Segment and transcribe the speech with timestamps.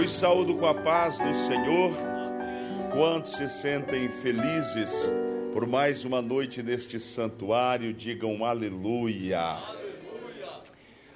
[0.00, 1.92] Vos saúdo com a paz do Senhor.
[2.90, 4.90] Quantos se sentem felizes
[5.52, 9.62] por mais uma noite neste santuário, digam aleluia.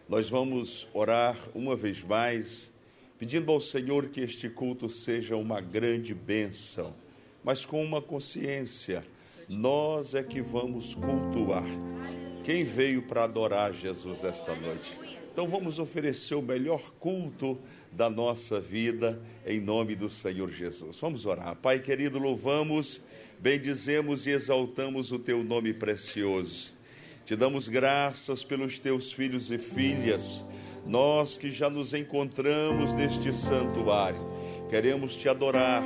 [0.07, 2.71] Nós vamos orar uma vez mais,
[3.19, 6.95] pedindo ao Senhor que este culto seja uma grande bênção,
[7.43, 9.03] mas com uma consciência:
[9.49, 11.65] nós é que vamos cultuar.
[12.45, 15.01] Quem veio para adorar Jesus esta noite?
[15.33, 17.59] Então vamos oferecer o melhor culto
[17.97, 20.99] da nossa vida, em nome do Senhor Jesus.
[20.99, 21.55] Vamos orar.
[21.57, 23.01] Pai querido, louvamos,
[23.39, 26.73] bendizemos e exaltamos o teu nome precioso.
[27.25, 30.45] Te damos graças pelos teus filhos e filhas,
[30.85, 34.35] nós que já nos encontramos neste santuário.
[34.69, 35.85] Queremos te adorar,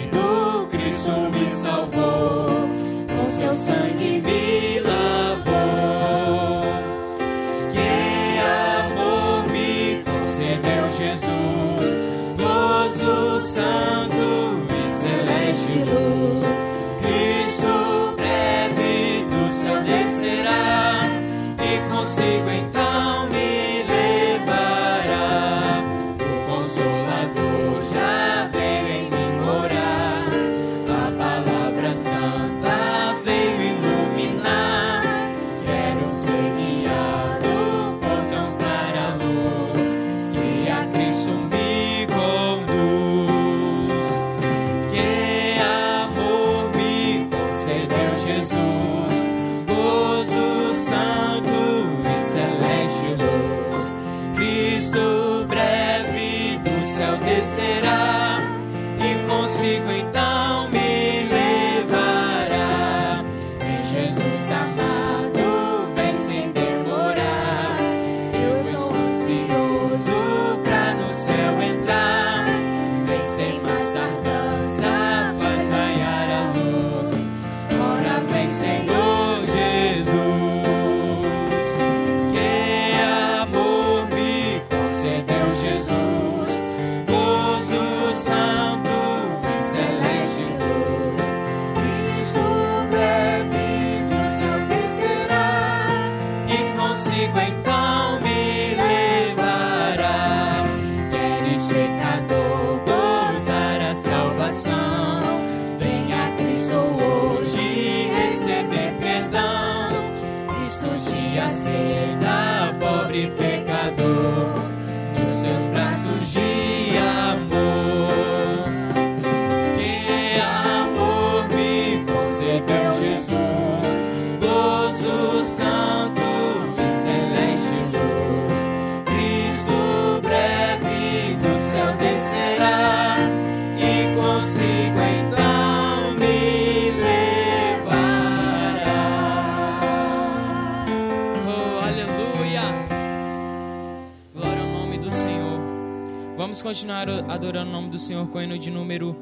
[146.65, 149.15] continuar adorando o nome do Senhor com o hino de número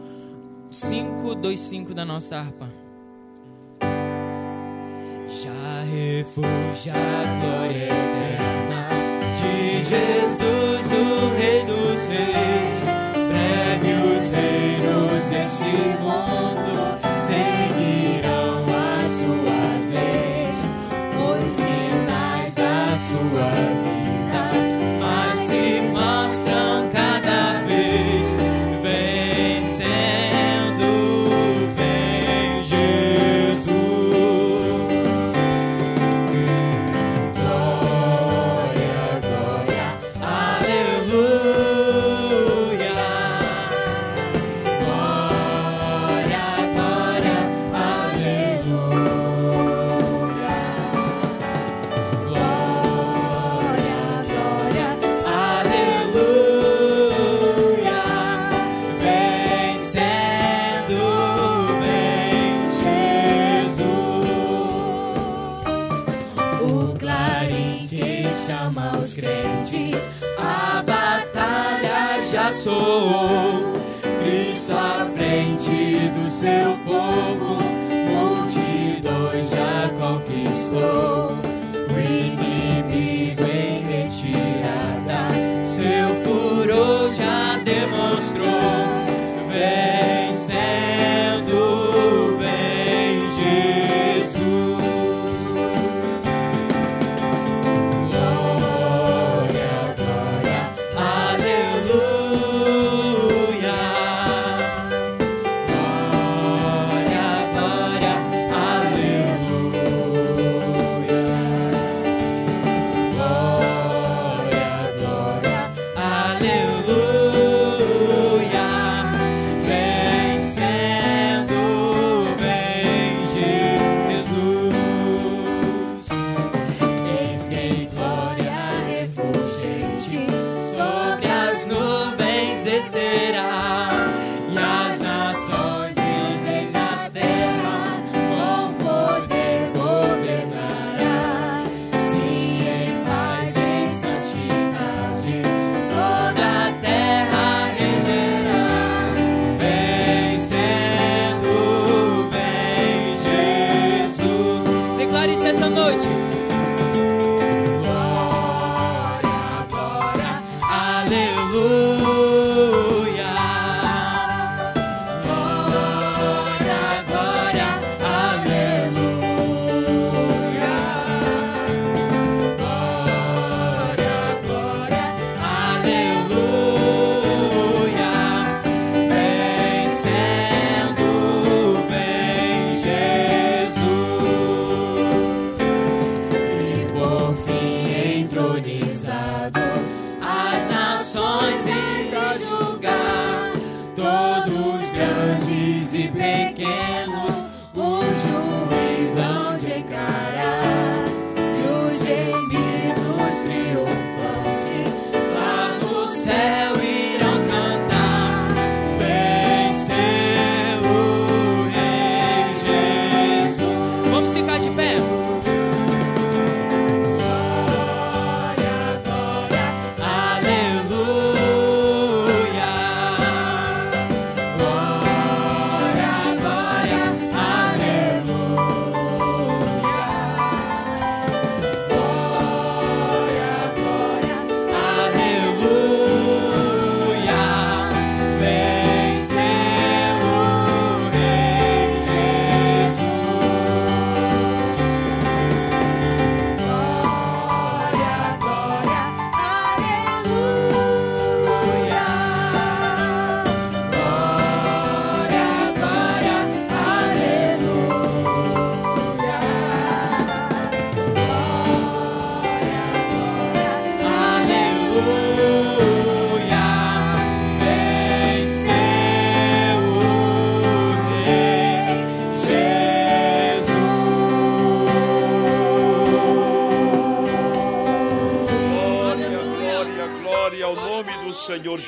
[0.72, 2.72] 525 da nossa harpa.
[5.28, 7.93] Já refugia a glória.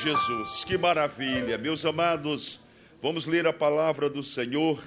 [0.06, 1.58] Jesus, que maravilha!
[1.58, 2.60] Meus amados,
[3.02, 4.80] vamos ler a palavra do Senhor,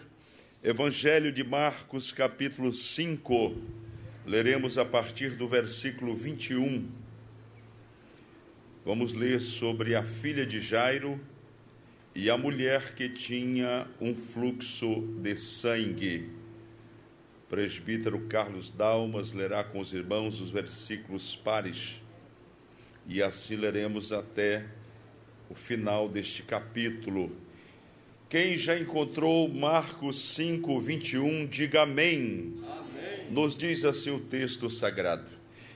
[0.64, 3.54] Evangelho de Marcos, capítulo 5.
[4.26, 6.90] Leremos a partir do versículo 21.
[8.86, 11.20] Vamos ler sobre a filha de Jairo
[12.16, 16.30] e a mulher que tinha um fluxo de sangue.
[17.44, 22.00] O presbítero Carlos Dalmas lerá com os irmãos os versículos pares
[23.06, 24.79] e assim leremos até
[25.50, 27.32] o final deste capítulo.
[28.30, 32.54] Quem já encontrou Marcos 5, 21, diga amém.
[32.64, 33.32] amém.
[33.32, 35.30] Nos diz assim o texto sagrado.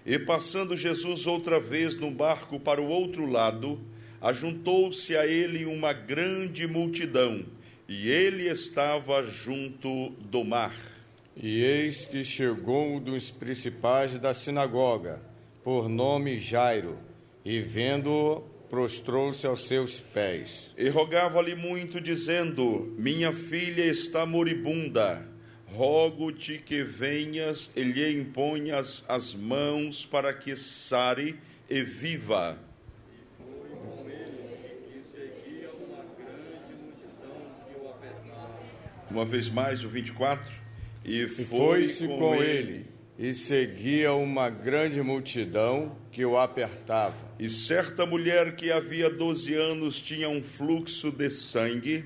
[0.05, 3.81] E passando Jesus outra vez no barco para o outro lado,
[4.21, 7.45] ajuntou-se a ele uma grande multidão,
[7.87, 10.75] e ele estava junto do mar.
[11.35, 15.21] E eis que chegou um dos principais da sinagoga,
[15.63, 16.99] por nome Jairo,
[17.43, 20.73] e vendo-o, prostrou-se aos seus pés.
[20.75, 25.23] E rogava-lhe muito, dizendo: Minha filha está moribunda.
[25.67, 31.35] Rogo-te que venhas e lhe imponhas as mãos para que sare
[31.69, 32.57] e viva.
[39.11, 40.51] Uma vez mais, o 24.
[41.05, 42.85] E foi-se com, com ele, ele,
[43.23, 47.15] e seguia uma grande multidão que o apertava.
[47.39, 52.03] E certa mulher que havia 12 anos tinha um fluxo de sangue.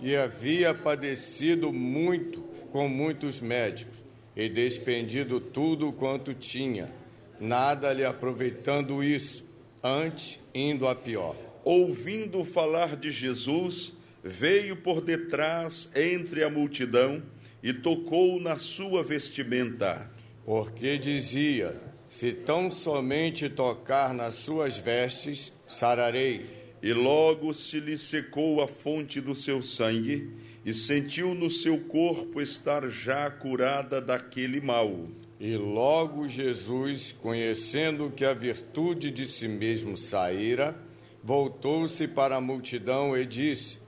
[0.00, 3.98] E havia padecido muito com muitos médicos,
[4.36, 6.92] e despendido tudo quanto tinha,
[7.40, 9.44] nada lhe aproveitando isso,
[9.82, 11.34] antes indo a pior.
[11.64, 13.92] Ouvindo falar de Jesus,
[14.22, 17.20] veio por detrás entre a multidão
[17.64, 20.10] e tocou na sua vestimenta.
[20.44, 26.44] Porque dizia: se tão somente tocar nas suas vestes, sararei.
[26.82, 30.30] E logo se lhe secou a fonte do seu sangue,
[30.66, 35.08] e sentiu no seu corpo estar já curada daquele mal.
[35.40, 40.76] E logo Jesus, conhecendo que a virtude de si mesmo saíra,
[41.22, 43.78] voltou-se para a multidão e disse: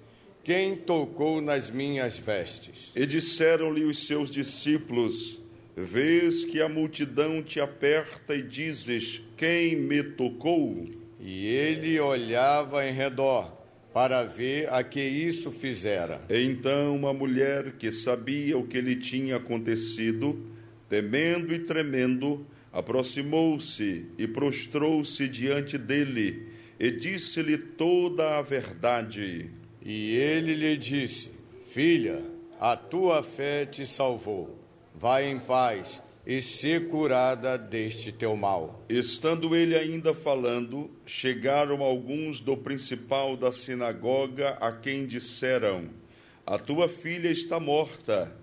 [0.47, 2.93] Quem tocou nas minhas vestes?
[2.95, 5.41] E disseram-lhe os seus discípulos:
[5.76, 10.88] Vês que a multidão te aperta e dizes: Quem me tocou?
[11.19, 13.61] E ele olhava em redor
[13.93, 16.23] para ver a que isso fizera.
[16.31, 20.47] Então uma mulher que sabia o que lhe tinha acontecido,
[20.88, 26.47] temendo e tremendo, aproximou-se e prostrou-se diante dele
[26.79, 29.50] e disse-lhe toda a verdade.
[29.88, 31.31] E ele lhe disse:
[31.66, 32.25] Filha,
[32.59, 34.59] a tua fé te salvou
[34.93, 38.83] Vai em paz e ser curada deste teu mal.
[38.88, 45.90] Estando ele ainda falando, chegaram alguns do principal da sinagoga a quem disseram:
[46.45, 48.35] A tua filha está morta.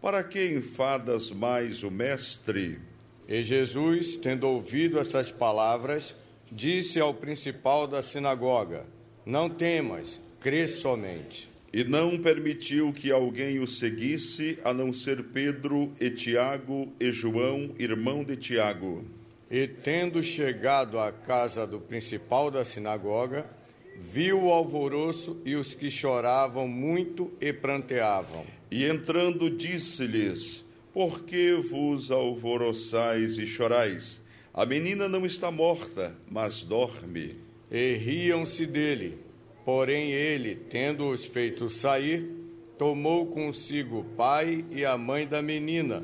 [0.00, 2.80] Para que enfadas mais o mestre?
[3.26, 6.14] E Jesus, tendo ouvido essas palavras,
[6.50, 8.84] disse ao principal da sinagoga:
[9.24, 15.92] Não temas, crê somente e não permitiu que alguém o seguisse, a não ser Pedro
[16.00, 19.04] e Tiago e João, irmão de Tiago.
[19.48, 23.48] E tendo chegado à casa do principal da sinagoga,
[23.96, 28.44] viu o alvoroço e os que choravam muito e pranteavam.
[28.70, 34.20] E entrando, disse-lhes: Por que vos alvoroçais e chorais?
[34.52, 37.36] A menina não está morta, mas dorme.
[37.70, 39.18] E riam-se dele.
[39.64, 42.28] Porém, ele, tendo-os feito sair,
[42.76, 46.02] tomou consigo o pai e a mãe da menina,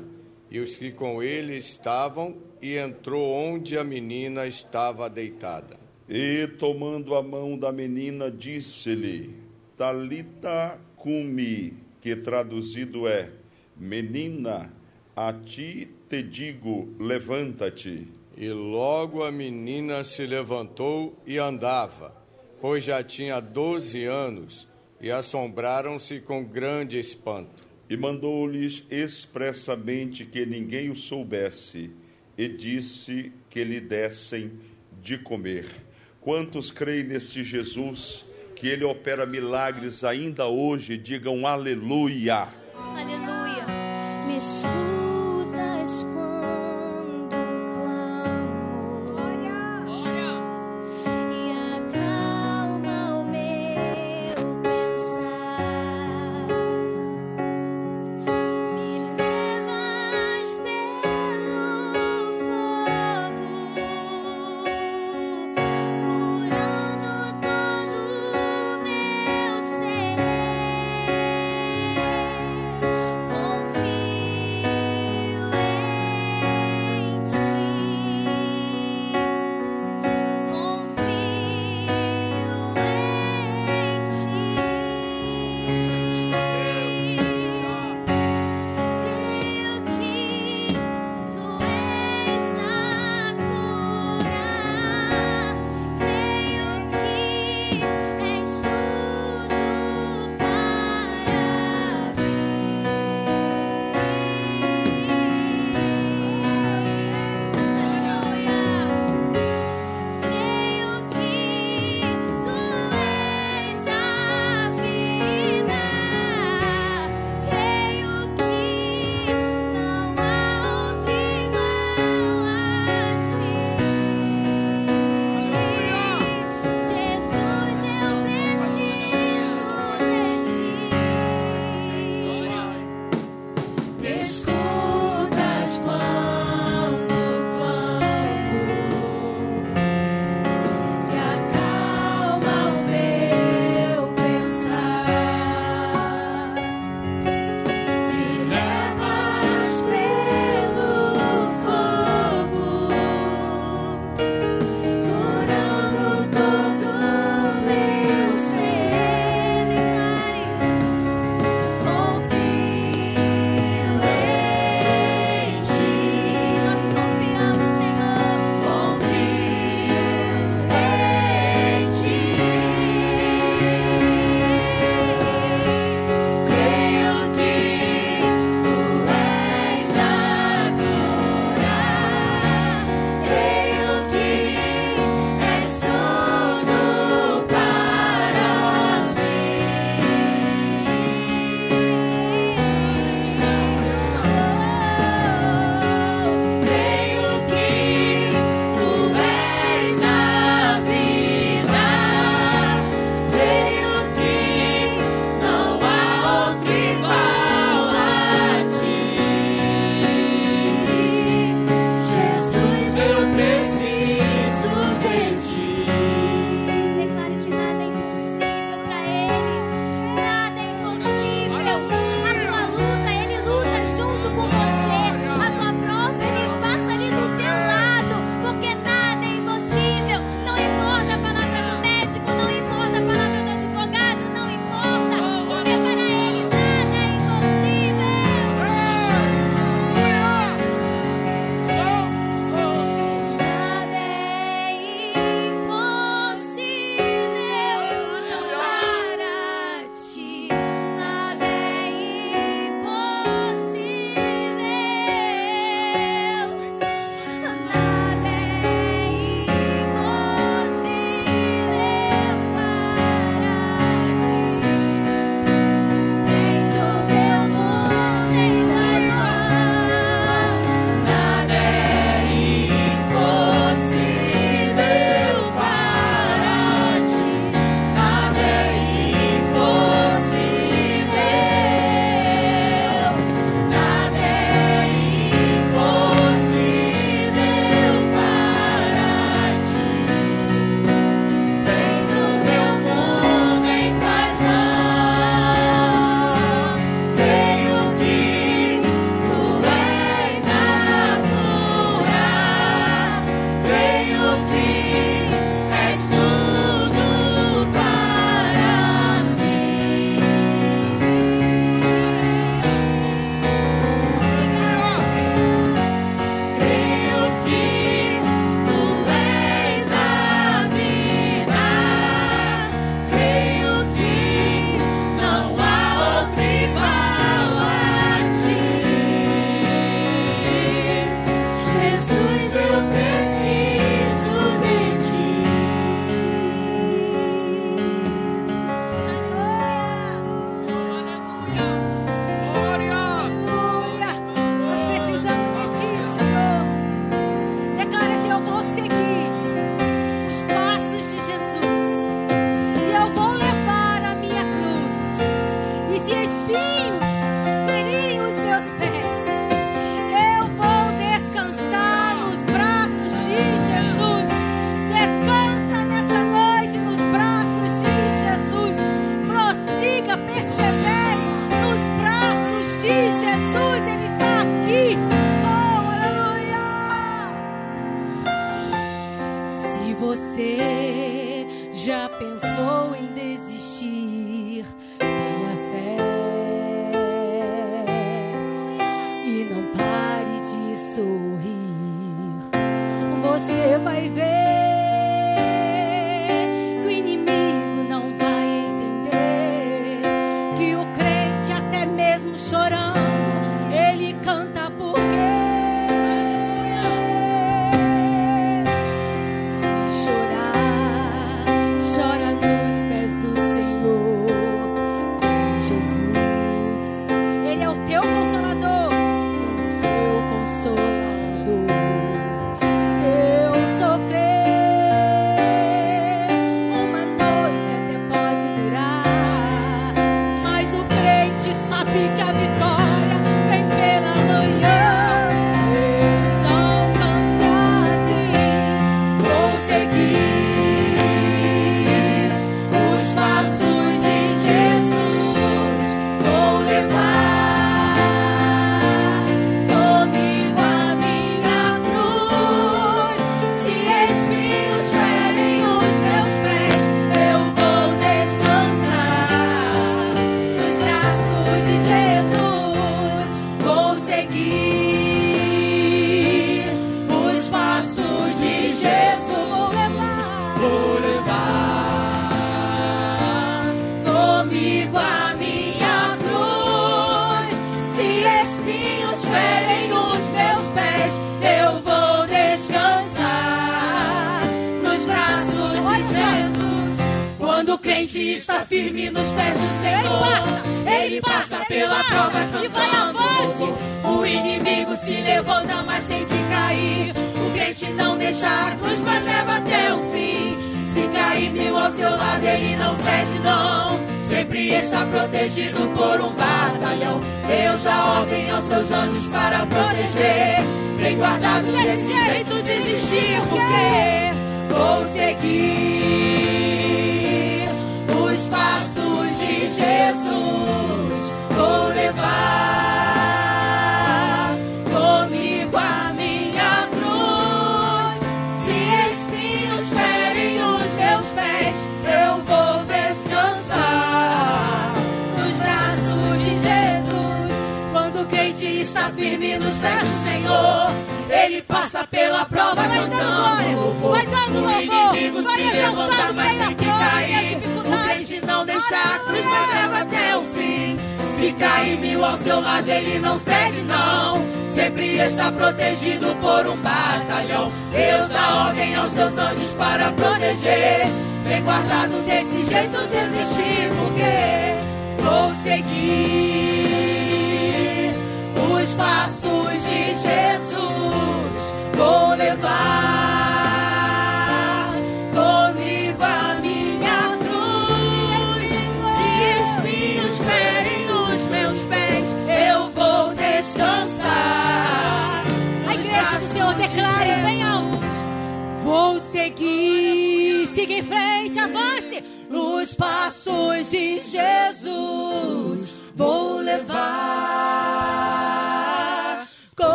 [0.49, 5.77] e os que com ele estavam, e entrou onde a menina estava deitada.
[6.07, 9.35] E, tomando a mão da menina, disse-lhe:
[9.77, 13.29] Talita cumi, que traduzido é:
[13.75, 14.71] Menina,
[15.15, 18.07] a ti te digo, levanta-te.
[18.35, 22.18] E logo a menina se levantou e andava
[22.61, 24.67] pois já tinha doze anos,
[25.01, 27.67] e assombraram-se com grande espanto.
[27.89, 31.91] E mandou-lhes expressamente que ninguém o soubesse,
[32.37, 34.51] e disse que lhe dessem
[35.01, 35.65] de comer.
[36.21, 38.25] Quantos creem neste Jesus,
[38.55, 42.49] que ele opera milagres ainda hoje, digam aleluia.
[42.75, 43.65] Aleluia.
[44.27, 44.88] Me escutas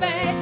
[0.00, 0.37] space.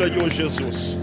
[0.00, 0.96] Senhor Jesus.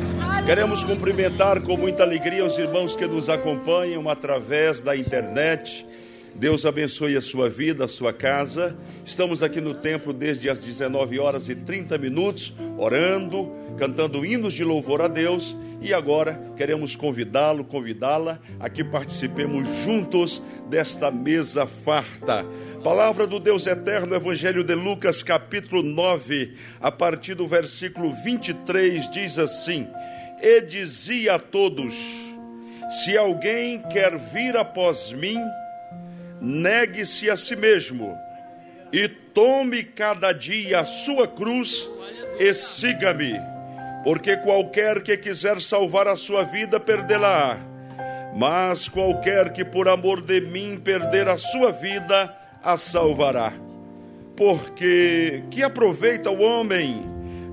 [0.44, 5.86] Queremos cumprimentar com muita alegria os irmãos que nos acompanham através da internet.
[6.34, 8.76] Deus abençoe a sua vida, a sua casa.
[9.06, 14.64] Estamos aqui no templo desde as 19 horas e 30 minutos, orando, cantando hinos de
[14.64, 22.46] louvor a Deus e agora queremos convidá-lo, convidá-la a que participemos juntos desta mesa farta.
[22.84, 29.38] Palavra do Deus eterno, Evangelho de Lucas, capítulo 9, a partir do versículo 23, diz
[29.38, 29.88] assim:
[30.42, 31.94] E dizia a todos:
[33.04, 35.40] Se alguém quer vir após mim,
[36.42, 38.18] negue-se a si mesmo
[38.92, 41.88] e tome cada dia a sua cruz
[42.40, 43.57] e siga-me.
[44.04, 47.58] Porque qualquer que quiser salvar a sua vida, perdê-la.
[48.36, 53.54] Mas qualquer que por amor de mim perder a sua vida, a salvará.
[54.36, 57.04] Porque que aproveita o homem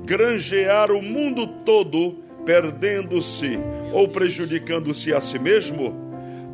[0.04, 3.58] granjear o mundo todo, perdendo-se
[3.92, 6.04] ou prejudicando-se a si mesmo?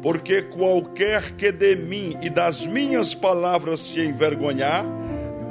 [0.03, 4.85] Porque qualquer que de mim e das minhas palavras se envergonhar,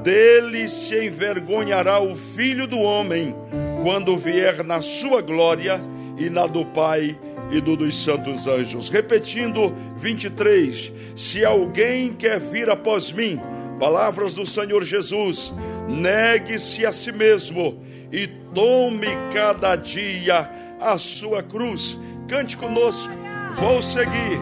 [0.02, 3.36] dele se envergonhará o filho do homem,
[3.82, 5.80] quando vier na sua glória
[6.18, 7.18] e na do Pai
[7.52, 8.90] e do dos santos anjos.
[8.90, 13.40] Repetindo 23: Se alguém quer vir após mim,
[13.80, 15.54] palavras do Senhor Jesus,
[15.88, 21.98] negue-se a si mesmo e tome cada dia a sua cruz.
[22.28, 23.12] Cante conosco.
[23.60, 24.40] Vou seguir,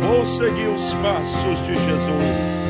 [0.00, 2.61] vou seguir os passos de Jesus.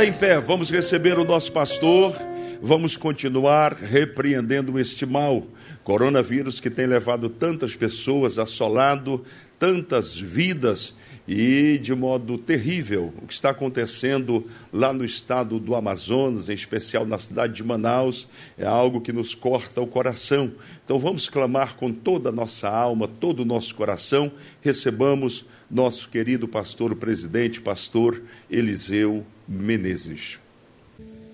[0.00, 2.14] Em pé, vamos receber o nosso pastor.
[2.62, 5.44] Vamos continuar repreendendo este mal,
[5.82, 9.24] coronavírus que tem levado tantas pessoas, assolado
[9.58, 10.94] tantas vidas
[11.26, 17.04] e de modo terrível o que está acontecendo lá no estado do Amazonas, em especial
[17.04, 20.52] na cidade de Manaus, é algo que nos corta o coração.
[20.84, 24.30] Então vamos clamar com toda a nossa alma, todo o nosso coração,
[24.60, 30.38] recebamos nosso querido pastor, o presidente, pastor Eliseu Menezes.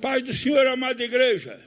[0.00, 1.58] Pai do Senhor, amada igreja,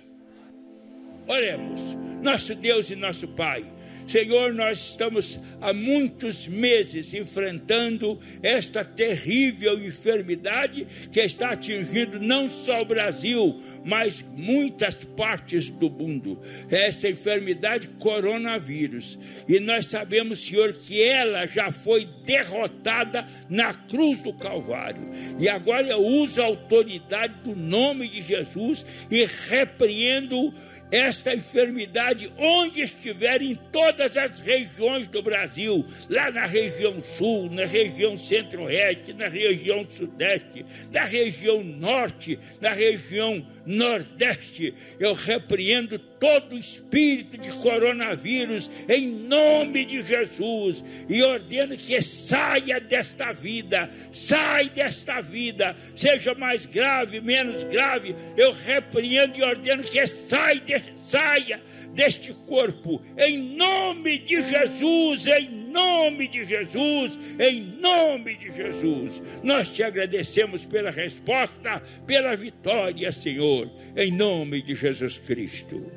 [1.27, 1.81] oremos.
[2.21, 3.65] Nosso Deus e nosso Pai,
[4.08, 12.82] Senhor, nós estamos há muitos meses enfrentando esta terrível enfermidade que está atingindo não só
[12.82, 16.39] o Brasil, mas muitas partes do mundo.
[16.70, 19.20] Essa enfermidade coronavírus.
[19.48, 25.10] E nós sabemos, Senhor, que ela já foi derrotada na cruz do Calvário.
[25.38, 30.54] E agora eu uso a autoridade do nome de Jesus e repreendo
[30.91, 37.65] esta enfermidade onde estiver em todas as regiões do Brasil, lá na região sul, na
[37.65, 44.73] região centro-oeste, na região sudeste, na região norte, na região nordeste.
[45.00, 53.32] Eu repreendo todo espírito de coronavírus em nome de Jesus e ordeno que saia desta
[53.32, 58.15] vida, sai desta vida, seja mais grave, menos grave.
[58.36, 61.62] Eu repreendo e ordeno que saia de saia
[61.93, 69.21] deste corpo, em nome de Jesus, em nome de Jesus, em nome de Jesus.
[69.43, 75.96] Nós te agradecemos pela resposta, pela vitória, Senhor, em nome de Jesus Cristo.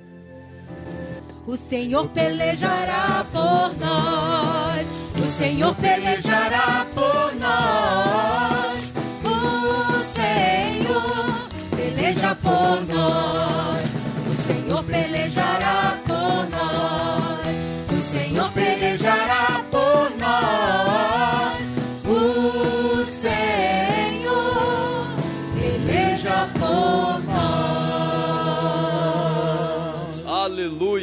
[1.47, 4.87] O Senhor pelejará por nós.
[5.21, 8.93] O Senhor pelejará por nós.
[9.25, 13.85] O Senhor peleja por nós.
[14.29, 17.99] O Senhor pelejará por nós.
[17.99, 19.00] O Senhor pelejará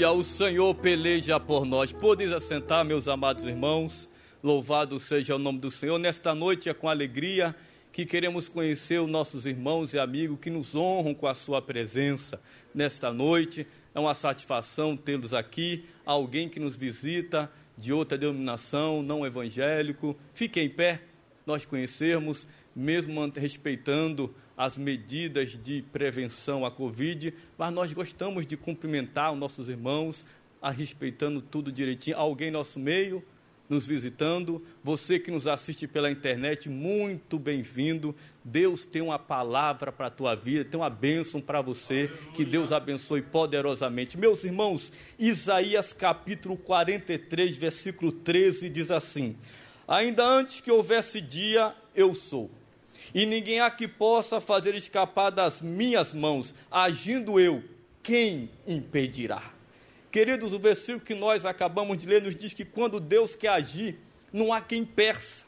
[0.08, 1.92] Aleluia, o Senhor peleja por nós.
[1.92, 4.08] Podes assentar, meus amados irmãos.
[4.42, 6.00] Louvado seja o nome do Senhor.
[6.00, 7.54] Nesta noite é com alegria
[7.92, 12.40] que queremos conhecer os nossos irmãos e amigos que nos honram com a sua presença
[12.74, 13.68] nesta noite.
[13.94, 20.16] É uma satisfação tê-los aqui, alguém que nos visita de outra denominação, não evangélico.
[20.34, 21.02] Fique em pé,
[21.46, 29.32] nós conhecermos, mesmo respeitando as medidas de prevenção à Covid, mas nós gostamos de cumprimentar
[29.32, 30.26] os nossos irmãos,
[30.60, 32.18] a respeitando tudo direitinho.
[32.18, 33.24] Alguém no nosso meio
[33.70, 38.16] nos visitando, você que nos assiste pela internet, muito bem-vindo.
[38.44, 42.72] Deus tem uma palavra para a tua vida, tem uma bênção para você, que Deus
[42.72, 44.18] abençoe poderosamente.
[44.18, 49.36] Meus irmãos, Isaías capítulo 43, versículo 13 diz assim:
[49.88, 52.50] Ainda antes que houvesse dia, eu sou.
[53.14, 57.64] E ninguém há que possa fazer escapar das minhas mãos, agindo eu,
[58.04, 59.54] quem impedirá?
[60.12, 64.00] Queridos, o versículo que nós acabamos de ler nos diz que quando Deus quer agir,
[64.32, 65.46] não há quem peça.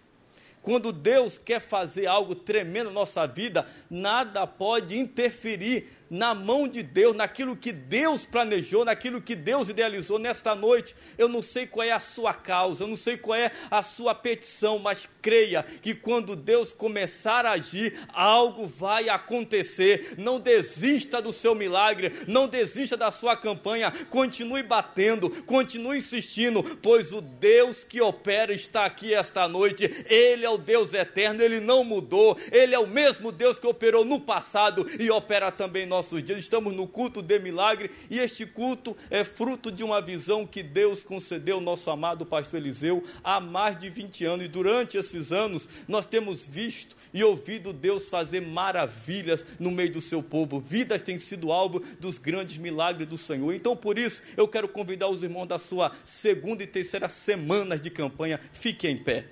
[0.62, 6.82] Quando Deus quer fazer algo tremendo na nossa vida, nada pode interferir na mão de
[6.82, 10.96] Deus, naquilo que Deus planejou, naquilo que Deus idealizou nesta noite.
[11.18, 14.16] Eu não sei qual é a sua causa, eu não sei qual é a sua
[14.16, 20.16] petição, mas creia que quando Deus começar a agir, algo vai acontecer.
[20.18, 27.14] Não desista do seu milagre, não desista da sua campanha, continue batendo, continue insistindo, pois
[27.14, 30.06] o Deus que opera está aqui esta noite.
[30.10, 34.04] Ele é o Deus eterno, ele não mudou, ele é o mesmo Deus que operou
[34.04, 36.40] no passado e opera também em nossos dias.
[36.40, 41.04] Estamos no culto de milagre e este culto é fruto de uma visão que Deus
[41.04, 44.46] concedeu ao nosso amado pastor Eliseu há mais de 20 anos.
[44.46, 50.00] E durante esses anos nós temos visto e ouvido Deus fazer maravilhas no meio do
[50.00, 50.60] seu povo.
[50.60, 53.54] Vidas têm sido alvo dos grandes milagres do Senhor.
[53.54, 57.90] Então, por isso, eu quero convidar os irmãos da sua segunda e terceira semanas de
[57.90, 58.40] campanha.
[58.54, 59.26] Fiquem em pé.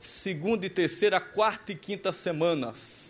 [0.00, 3.03] Segunda e terceira, quarta e quinta semanas.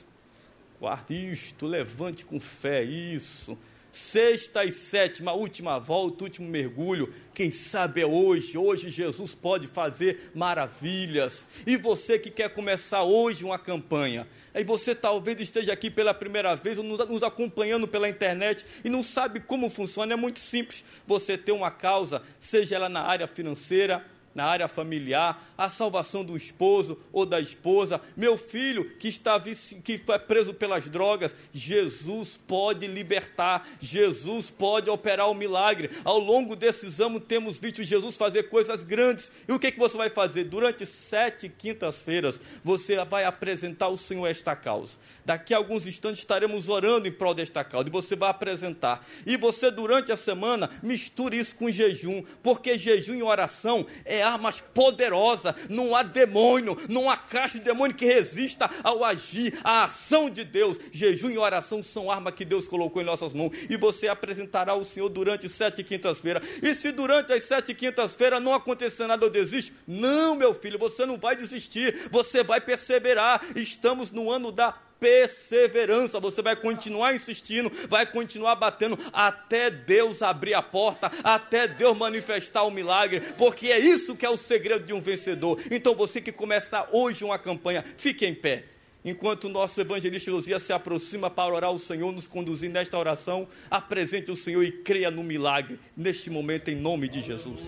[0.85, 3.57] Quarta, isto, levante com fé, isso.
[3.91, 7.11] Sexta e sétima, última volta, último mergulho.
[7.33, 8.59] Quem sabe é hoje.
[8.59, 11.47] Hoje Jesus pode fazer maravilhas.
[11.67, 16.55] E você que quer começar hoje uma campanha, e você talvez esteja aqui pela primeira
[16.55, 20.85] vez ou nos, nos acompanhando pela internet e não sabe como funciona, é muito simples.
[21.07, 26.37] Você ter uma causa, seja ela na área financeira, na área familiar, a salvação do
[26.37, 29.41] esposo ou da esposa, meu filho que está
[29.85, 35.91] que foi preso pelas drogas, Jesus pode libertar, Jesus pode operar o milagre.
[36.05, 39.31] Ao longo desses anos temos visto Jesus fazer coisas grandes.
[39.47, 40.45] E o que, que você vai fazer?
[40.45, 44.97] Durante sete quintas-feiras, você vai apresentar ao Senhor esta causa.
[45.25, 49.07] Daqui a alguns instantes estaremos orando em prol desta causa, e você vai apresentar.
[49.27, 54.61] E você, durante a semana, misture isso com jejum, porque jejum e oração é armas
[54.61, 60.29] poderosa, não há demônio, não há caixa de demônio que resista ao agir, à ação
[60.31, 60.79] de Deus.
[60.93, 64.85] Jejum e oração são armas que Deus colocou em nossas mãos e você apresentará ao
[64.85, 66.43] Senhor durante sete quintas-feiras.
[66.63, 69.75] E se durante as sete quintas-feiras não acontecer nada, eu desisto?
[69.87, 73.41] Não, meu filho, você não vai desistir, você vai perseverar.
[73.55, 80.55] Estamos no ano da perseverança, você vai continuar insistindo, vai continuar batendo até Deus abrir
[80.55, 84.95] a porta, até Deus manifestar o milagre, porque é isso que é o segredo de
[84.95, 85.61] um vencedor.
[85.71, 88.65] Então você que começa hoje uma campanha, fique em pé.
[89.05, 93.47] Enquanto o nosso evangelista Josias se aproxima para orar ao Senhor, nos conduzir nesta oração,
[93.71, 97.61] apresente o Senhor e creia no milagre neste momento, em nome de Jesus.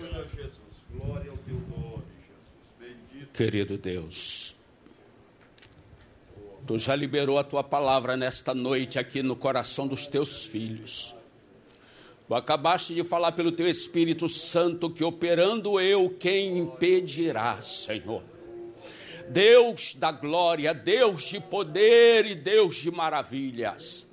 [0.91, 2.79] Glória ao teu nome, Jesus.
[2.79, 3.31] Bendito.
[3.33, 4.56] Querido Deus,
[6.67, 11.15] Tu já liberou a tua palavra nesta noite aqui no coração dos teus filhos.
[12.27, 18.21] Tu acabaste de falar pelo teu Espírito Santo que operando eu, quem impedirá, Senhor?
[19.29, 24.05] Deus da glória, Deus de poder e Deus de maravilhas.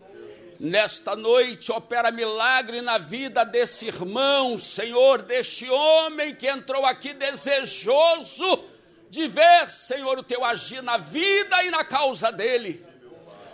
[0.60, 8.73] Nesta noite opera milagre na vida desse irmão, Senhor, deste homem que entrou aqui desejoso
[9.14, 12.84] de ver, Senhor, o teu agir na vida e na causa dele.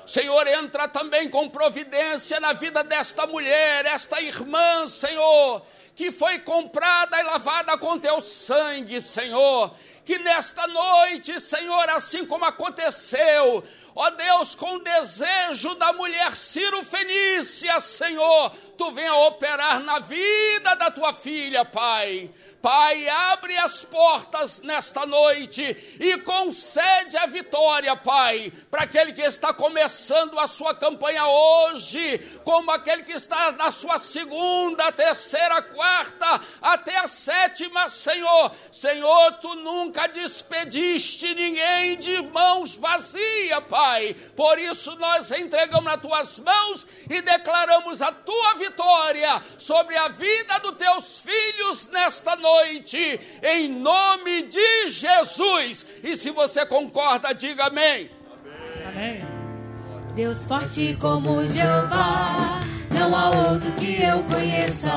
[0.06, 5.62] Senhor, entra também com providência na vida desta mulher, esta irmã, Senhor,
[5.94, 9.74] que foi comprada e lavada com teu sangue, Senhor.
[10.02, 13.62] Que nesta noite, Senhor, assim como aconteceu,
[13.94, 20.74] ó Deus, com o desejo da mulher Ciro Fenícia, Senhor, tu venha operar na vida
[20.74, 22.30] da tua filha, Pai.
[22.62, 25.62] Pai, abre as portas nesta noite
[25.98, 32.70] e concede a vitória, Pai, para aquele que está começando a sua campanha hoje, como
[32.70, 38.52] aquele que está na sua segunda, terceira, quarta, até a sétima, Senhor.
[38.70, 43.79] Senhor, tu nunca despediste ninguém de mãos vazias, Pai.
[44.36, 50.58] Por isso nós entregamos nas tuas mãos e declaramos a tua vitória sobre a vida
[50.60, 55.84] dos teus filhos nesta noite em nome de Jesus.
[56.02, 58.10] E se você concorda, diga amém.
[60.14, 62.60] Deus forte como Jeová,
[62.90, 64.90] não Não há outro que eu conheça,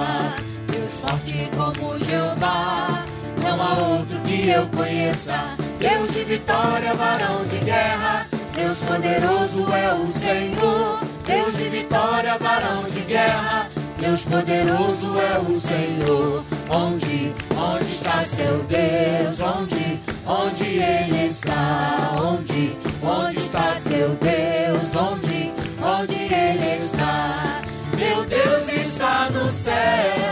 [0.68, 3.06] Deus forte como Jeová.
[3.42, 8.33] Não há outro que eu conheça, Deus de vitória, varão de guerra.
[8.64, 13.68] Deus poderoso é o Senhor, Deus de vitória, varão de guerra.
[14.00, 16.44] Deus poderoso é o Senhor.
[16.70, 19.40] Onde, onde está seu Deus?
[19.42, 22.16] Onde, onde ele está?
[22.18, 24.96] Onde, onde está seu Deus?
[24.96, 25.52] Onde,
[25.84, 27.62] onde ele está?
[27.98, 30.23] Meu Deus está no céu,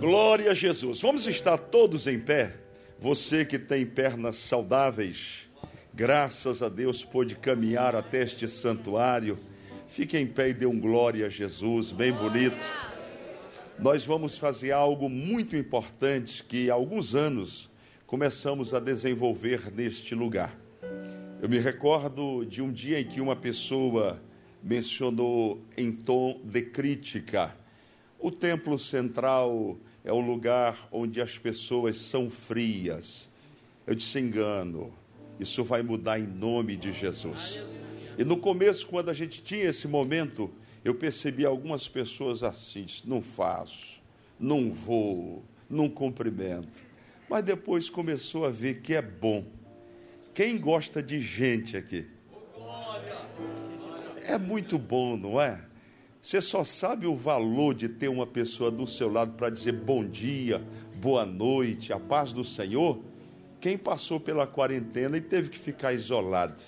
[0.00, 1.02] Glória a Jesus.
[1.02, 2.56] Vamos estar todos em pé.
[2.98, 5.40] Você que tem pernas saudáveis,
[5.92, 9.38] graças a Deus pôde caminhar até este santuário.
[9.86, 12.56] Fique em pé e dê um glória a Jesus, bem bonito.
[13.78, 17.68] Nós vamos fazer algo muito importante que há alguns anos
[18.06, 20.56] começamos a desenvolver neste lugar.
[21.42, 24.22] Eu me recordo de um dia em que uma pessoa
[24.62, 27.56] mencionou em tom de crítica:
[28.18, 33.28] o templo central é um lugar onde as pessoas são frias.
[33.86, 34.92] Eu disse: engano,
[35.40, 37.60] isso vai mudar em nome de Jesus.
[38.16, 40.50] E no começo, quando a gente tinha esse momento,
[40.84, 44.00] eu percebi algumas pessoas assim: não faço,
[44.38, 46.80] não vou, não cumprimento.
[47.28, 49.44] Mas depois começou a ver que é bom.
[50.34, 52.06] Quem gosta de gente aqui?
[54.24, 55.60] É muito bom, não é?
[56.20, 60.06] Você só sabe o valor de ter uma pessoa do seu lado para dizer bom
[60.06, 60.62] dia,
[60.94, 63.00] boa noite, a paz do Senhor.
[63.60, 66.62] Quem passou pela quarentena e teve que ficar isolado,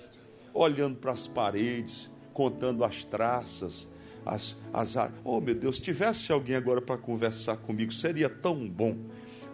[0.53, 3.89] olhando para as paredes, contando as traças,
[4.27, 8.97] as, as Oh meu Deus, se tivesse alguém agora para conversar comigo, seria tão bom.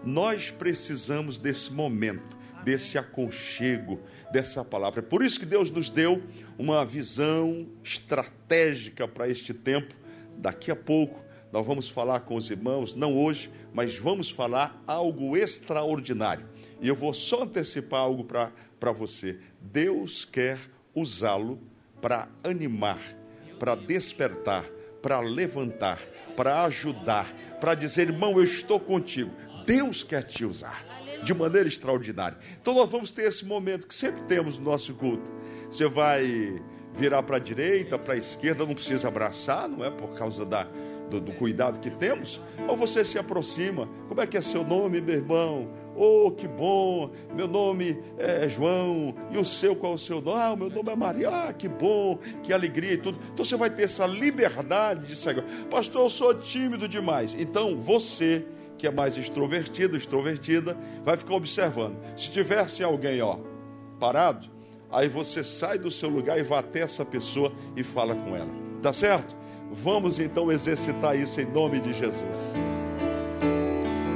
[0.03, 4.01] Nós precisamos desse momento, desse aconchego,
[4.33, 5.01] dessa palavra.
[5.01, 6.23] É por isso que Deus nos deu
[6.59, 9.95] uma visão estratégica para este tempo.
[10.37, 15.37] Daqui a pouco nós vamos falar com os irmãos, não hoje, mas vamos falar algo
[15.37, 16.47] extraordinário.
[16.81, 19.39] E eu vou só antecipar algo para você.
[19.61, 20.59] Deus quer
[20.95, 21.61] usá-lo
[22.01, 23.01] para animar,
[23.59, 24.65] para despertar,
[25.03, 25.99] para levantar,
[26.37, 29.31] para ajudar, para dizer, irmão, eu estou contigo.
[29.67, 32.39] Deus quer te usar de maneira extraordinária.
[32.61, 35.31] Então nós vamos ter esse momento que sempre temos no nosso culto.
[35.71, 36.61] Você vai
[36.95, 40.67] virar para a direita, para a esquerda, não precisa abraçar, não é por causa da,
[41.09, 42.41] do, do cuidado que temos.
[42.67, 43.89] Ou você se aproxima.
[44.09, 45.71] Como é que é seu nome, meu irmão?
[45.97, 47.11] Oh, que bom!
[47.35, 49.15] Meu nome é João.
[49.31, 50.41] E o seu, qual é o seu nome?
[50.41, 51.29] Ah, o meu nome é Maria.
[51.29, 53.19] Ah, que bom, que alegria e tudo.
[53.33, 55.43] Então você vai ter essa liberdade de sair.
[55.71, 57.35] Pastor, eu sou tímido demais.
[57.39, 58.47] Então você
[58.81, 60.75] que é mais extrovertido, extrovertida,
[61.05, 61.99] vai ficar observando.
[62.17, 63.37] Se tivesse alguém, ó,
[64.01, 64.49] parado,
[64.91, 68.49] aí você sai do seu lugar e vai até essa pessoa e fala com ela.
[68.83, 69.37] Tá certo?
[69.71, 72.55] Vamos então exercitar isso em nome de Jesus.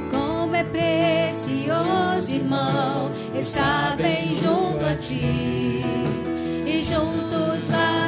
[0.09, 5.83] Como é precioso, irmão, estar bem junto a ti
[6.65, 8.04] e juntos lado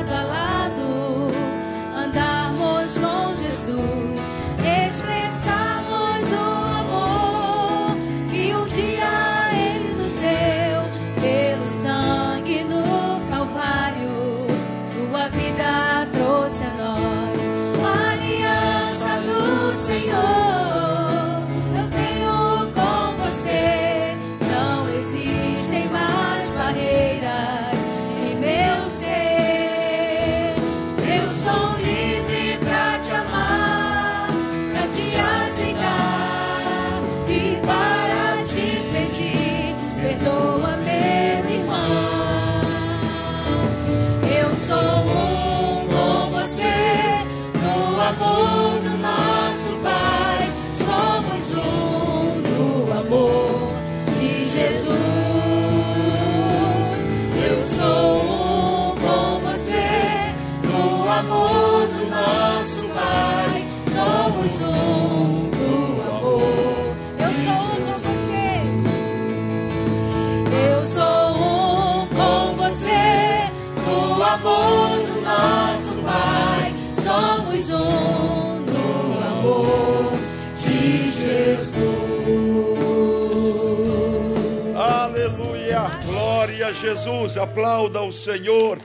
[87.07, 88.77] Jesus, aplauda o Senhor,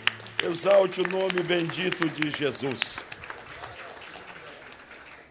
[0.45, 2.79] exalte o nome bendito de Jesus.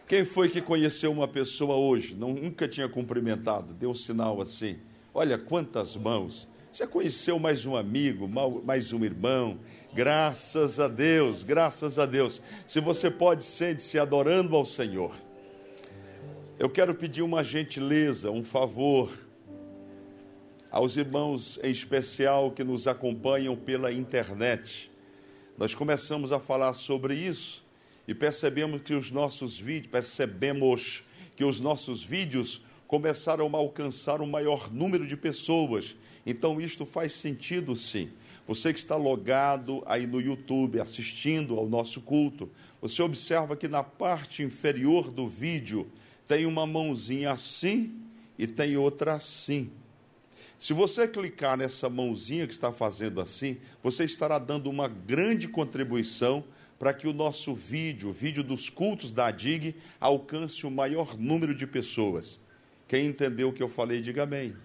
[0.05, 4.79] Quem foi que conheceu uma pessoa hoje, não, nunca tinha cumprimentado, deu um sinal assim?
[5.13, 6.49] Olha quantas mãos.
[6.69, 8.27] Você conheceu mais um amigo,
[8.61, 9.57] mais um irmão.
[9.93, 12.41] Graças a Deus, graças a Deus.
[12.67, 15.15] Se você pode, sente-se adorando ao Senhor.
[16.59, 19.09] Eu quero pedir uma gentileza, um favor
[20.71, 24.89] aos irmãos em especial que nos acompanham pela internet.
[25.57, 27.61] Nós começamos a falar sobre isso
[28.07, 31.03] e percebemos que os nossos vídeos, percebemos
[31.35, 35.97] que os nossos vídeos começaram a alcançar um maior número de pessoas.
[36.25, 38.09] Então isto faz sentido sim.
[38.47, 42.49] Você que está logado aí no YouTube assistindo ao nosso culto,
[42.81, 45.91] você observa que na parte inferior do vídeo
[46.27, 47.93] tem uma mãozinha assim
[48.39, 49.69] e tem outra assim.
[50.61, 56.43] Se você clicar nessa mãozinha que está fazendo assim, você estará dando uma grande contribuição
[56.77, 61.55] para que o nosso vídeo, o vídeo dos cultos da ADIG, alcance o maior número
[61.55, 62.39] de pessoas.
[62.87, 64.55] Quem entendeu o que eu falei, diga amém.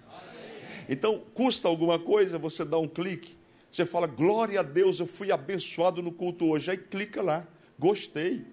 [0.87, 3.35] Então, custa alguma coisa você dar um clique.
[3.73, 6.71] Você fala, glória a Deus, eu fui abençoado no culto hoje.
[6.71, 8.45] Aí clica lá, gostei,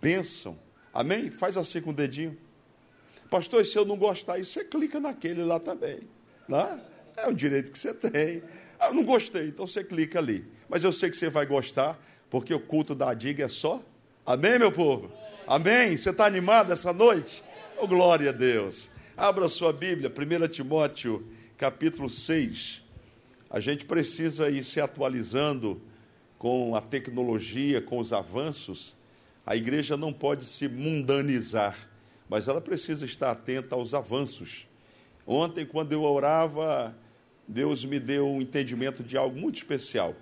[0.00, 0.58] bênção.
[0.90, 1.30] Amém?
[1.30, 2.34] Faz assim com o dedinho.
[3.30, 6.16] Pastor, e se eu não gostar, aí você clica naquele lá também.
[6.48, 6.80] Né?
[7.16, 8.42] É o direito que você tem.
[8.80, 10.44] Ah, eu não gostei, então você clica ali.
[10.68, 13.82] Mas eu sei que você vai gostar, porque o culto da Diga é só.
[14.24, 15.12] Amém, meu povo?
[15.46, 15.96] Amém?
[15.96, 17.42] Você está animado essa noite?
[17.76, 18.90] Oh, glória a Deus.
[19.16, 21.26] Abra sua Bíblia, 1 Timóteo,
[21.56, 22.82] capítulo 6.
[23.50, 25.80] A gente precisa ir se atualizando
[26.38, 28.94] com a tecnologia, com os avanços.
[29.44, 31.88] A igreja não pode se mundanizar,
[32.28, 34.67] mas ela precisa estar atenta aos avanços.
[35.30, 36.96] Ontem, quando eu orava,
[37.46, 40.14] Deus me deu um entendimento de algo muito especial.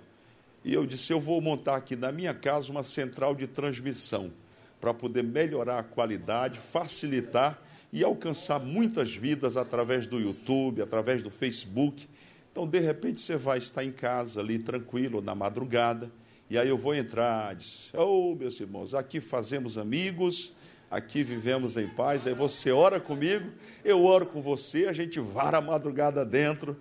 [0.65, 4.33] E eu disse: eu vou montar aqui na minha casa uma central de transmissão
[4.81, 7.57] para poder melhorar a qualidade, facilitar
[7.93, 12.05] e alcançar muitas vidas através do YouTube, através do Facebook.
[12.51, 16.11] Então, de repente, você vai estar em casa ali tranquilo na madrugada,
[16.49, 20.51] e aí eu vou entrar, diz, oh, meus irmãos, aqui fazemos amigos,
[20.89, 22.25] aqui vivemos em paz.
[22.25, 23.51] Aí você ora comigo,
[23.83, 26.77] eu oro com você, a gente vara a madrugada dentro,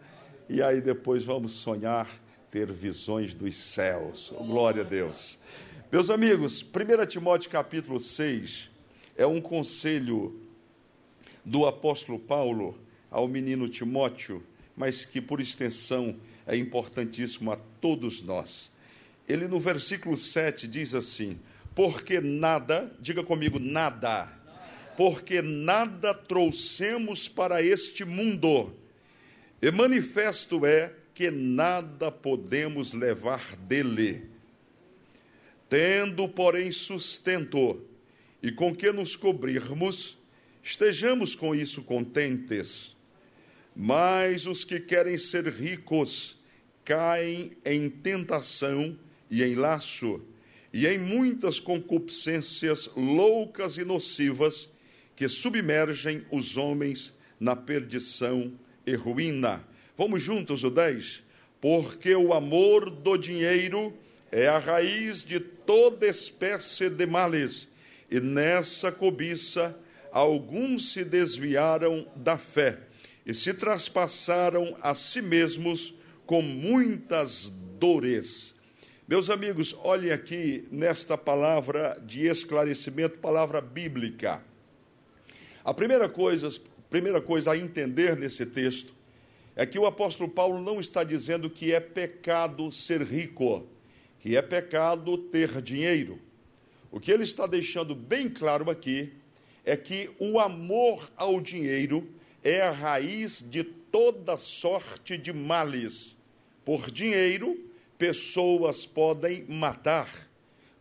[0.49, 2.09] e aí depois vamos sonhar,
[2.51, 4.33] ter visões dos céus.
[4.37, 5.39] Oh, glória a Deus.
[5.91, 8.71] Meus amigos, 1 Timóteo capítulo 6
[9.17, 10.41] é um conselho
[11.45, 12.79] do apóstolo Paulo
[13.11, 14.43] ao menino Timóteo,
[14.77, 18.71] mas que por extensão é importantíssimo a todos nós.
[19.29, 21.39] Ele no versículo 7 diz assim:
[21.77, 24.33] Porque nada, diga comigo, nada,
[24.97, 28.73] porque nada trouxemos para este mundo,
[29.61, 34.25] e manifesto é que nada podemos levar dele.
[35.69, 37.85] Tendo, porém, sustento
[38.43, 40.17] e com que nos cobrirmos,
[40.63, 42.97] estejamos com isso contentes.
[43.75, 46.39] Mas os que querem ser ricos
[46.87, 48.99] caem em tentação
[49.31, 50.23] e em laço,
[50.77, 54.69] e em muitas concupiscências loucas e nocivas
[55.17, 58.53] que submergem os homens na perdição
[58.87, 59.65] e ruína.
[59.97, 61.23] Vamos juntos, o 10?
[61.63, 63.97] Porque o amor do dinheiro
[64.31, 67.67] é a raiz de toda espécie de males,
[68.11, 69.75] e nessa cobiça
[70.13, 72.81] alguns se desviaram da fé
[73.25, 75.95] e se traspassaram a si mesmos
[76.27, 77.51] com muitas
[77.81, 78.55] dores.
[79.09, 84.43] Meus amigos, olhem aqui nesta palavra de esclarecimento, palavra bíblica.
[85.65, 86.49] A primeira coisa,
[86.91, 88.93] primeira coisa a entender nesse texto
[89.55, 93.65] é que o apóstolo Paulo não está dizendo que é pecado ser rico,
[94.19, 96.19] que é pecado ter dinheiro.
[96.91, 99.13] O que ele está deixando bem claro aqui
[99.65, 102.09] é que o amor ao dinheiro
[102.43, 106.17] é a raiz de toda sorte de males.
[106.65, 107.66] Por dinheiro,
[107.99, 110.29] pessoas podem matar.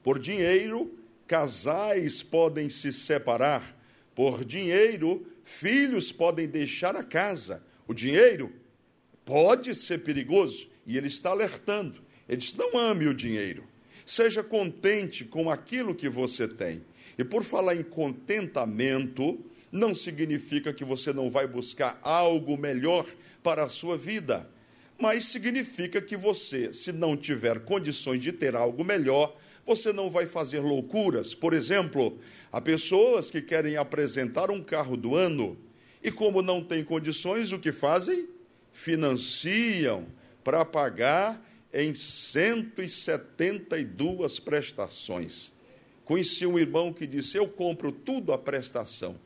[0.04, 0.98] Por dinheiro,
[1.28, 3.76] casais podem se separar.
[4.14, 7.62] Por dinheiro, filhos podem deixar a casa.
[7.88, 8.52] O dinheiro
[9.26, 12.02] pode ser perigoso e ele está alertando.
[12.28, 13.64] Ele diz: não ame o dinheiro.
[14.06, 16.84] Seja contente com aquilo que você tem.
[17.18, 19.40] E por falar em contentamento,
[19.72, 23.06] não significa que você não vai buscar algo melhor
[23.42, 24.50] para a sua vida,
[24.98, 29.36] mas significa que você, se não tiver condições de ter algo melhor,
[29.66, 31.34] você não vai fazer loucuras.
[31.34, 32.20] Por exemplo,
[32.52, 35.58] há pessoas que querem apresentar um carro do ano
[36.04, 38.30] e, como não têm condições, o que fazem?
[38.72, 40.06] Financiam,
[40.44, 41.44] para pagar
[41.74, 45.52] em 172 prestações.
[46.06, 49.20] Conheci um irmão que disse: Eu compro tudo a prestação.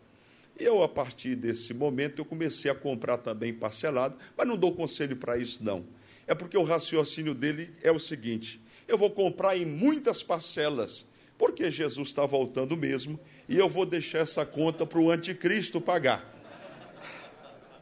[0.59, 5.15] Eu, a partir desse momento, eu comecei a comprar também parcelado, mas não dou conselho
[5.15, 5.85] para isso, não.
[6.27, 11.05] É porque o raciocínio dele é o seguinte: eu vou comprar em muitas parcelas,
[11.37, 16.35] porque Jesus está voltando mesmo, e eu vou deixar essa conta para o anticristo pagar.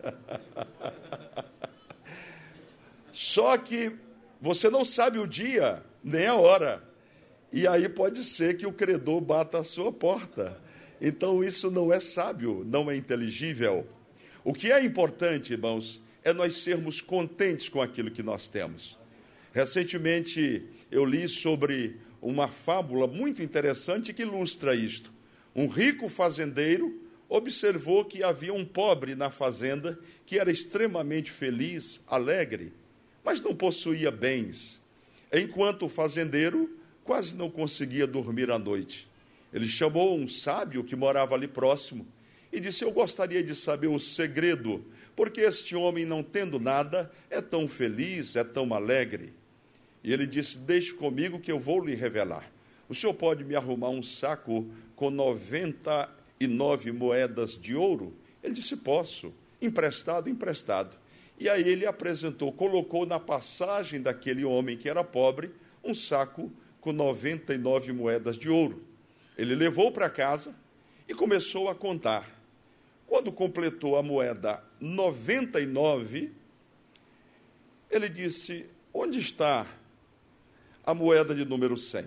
[3.12, 3.92] Só que
[4.40, 6.84] você não sabe o dia nem a hora.
[7.52, 10.67] E aí pode ser que o credor bata a sua porta.
[11.00, 13.88] Então isso não é sábio, não é inteligível.
[14.44, 18.98] O que é importante, irmãos, é nós sermos contentes com aquilo que nós temos.
[19.54, 25.12] Recentemente eu li sobre uma fábula muito interessante que ilustra isto.
[25.56, 32.74] Um rico fazendeiro observou que havia um pobre na fazenda que era extremamente feliz, alegre,
[33.24, 34.80] mas não possuía bens,
[35.34, 39.08] enquanto o fazendeiro quase não conseguia dormir à noite.
[39.54, 42.06] Ele chamou um sábio que morava ali próximo
[42.52, 44.84] e disse: Eu gostaria de saber o segredo,
[45.16, 49.34] porque este homem, não tendo nada, é tão feliz, é tão alegre.
[50.04, 52.52] E ele disse: Deixe comigo que eu vou lhe revelar.
[52.90, 58.14] O senhor pode me arrumar um saco com 99 moedas de ouro?
[58.44, 59.34] Ele disse: Posso.
[59.62, 60.96] Emprestado, emprestado.
[61.40, 65.52] E aí ele apresentou, colocou na passagem daquele homem que era pobre
[65.84, 68.87] um saco com 99 moedas de ouro.
[69.38, 70.56] Ele levou para casa
[71.08, 72.28] e começou a contar.
[73.06, 76.34] Quando completou a moeda 99,
[77.90, 79.66] ele disse: Onde está
[80.84, 82.06] a moeda de número 100?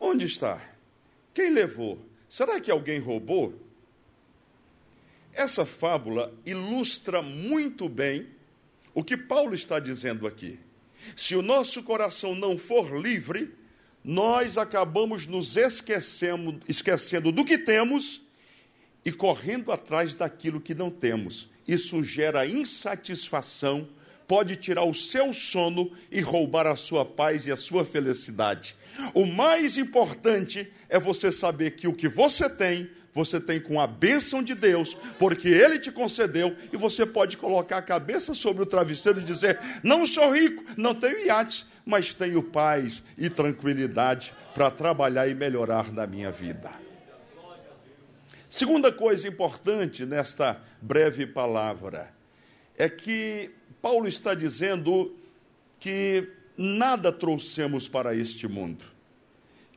[0.00, 0.60] Onde está?
[1.32, 1.98] Quem levou?
[2.28, 3.54] Será que alguém roubou?
[5.32, 8.28] Essa fábula ilustra muito bem
[8.94, 10.58] o que Paulo está dizendo aqui.
[11.16, 13.52] Se o nosso coração não for livre,
[14.04, 18.20] nós acabamos nos esquecendo, esquecendo do que temos
[19.02, 21.48] e correndo atrás daquilo que não temos.
[21.66, 23.88] Isso gera insatisfação,
[24.28, 28.76] pode tirar o seu sono e roubar a sua paz e a sua felicidade.
[29.14, 33.86] O mais importante é você saber que o que você tem, você tem com a
[33.86, 38.66] bênção de Deus, porque Ele te concedeu, e você pode colocar a cabeça sobre o
[38.66, 44.70] travesseiro e dizer: Não sou rico, não tenho iate, mas tenho paz e tranquilidade para
[44.70, 46.70] trabalhar e melhorar na minha vida.
[48.48, 52.14] Segunda coisa importante nesta breve palavra
[52.76, 53.50] é que
[53.82, 55.14] Paulo está dizendo
[55.80, 58.84] que nada trouxemos para este mundo.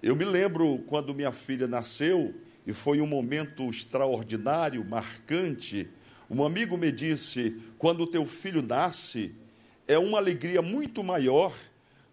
[0.02, 2.36] Eu me lembro quando minha filha nasceu,
[2.66, 5.90] e foi um momento extraordinário, marcante.
[6.30, 9.34] Um amigo me disse: quando teu filho nasce,
[9.88, 11.56] é uma alegria muito maior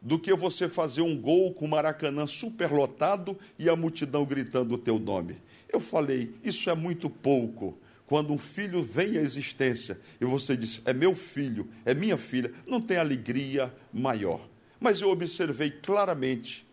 [0.05, 4.78] do que você fazer um gol com o Maracanã superlotado e a multidão gritando o
[4.78, 5.38] teu nome.
[5.72, 7.78] Eu falei: isso é muito pouco.
[8.07, 12.52] Quando um filho vem à existência e você diz, é meu filho, é minha filha,
[12.66, 14.46] não tem alegria maior.
[14.78, 16.66] Mas eu observei claramente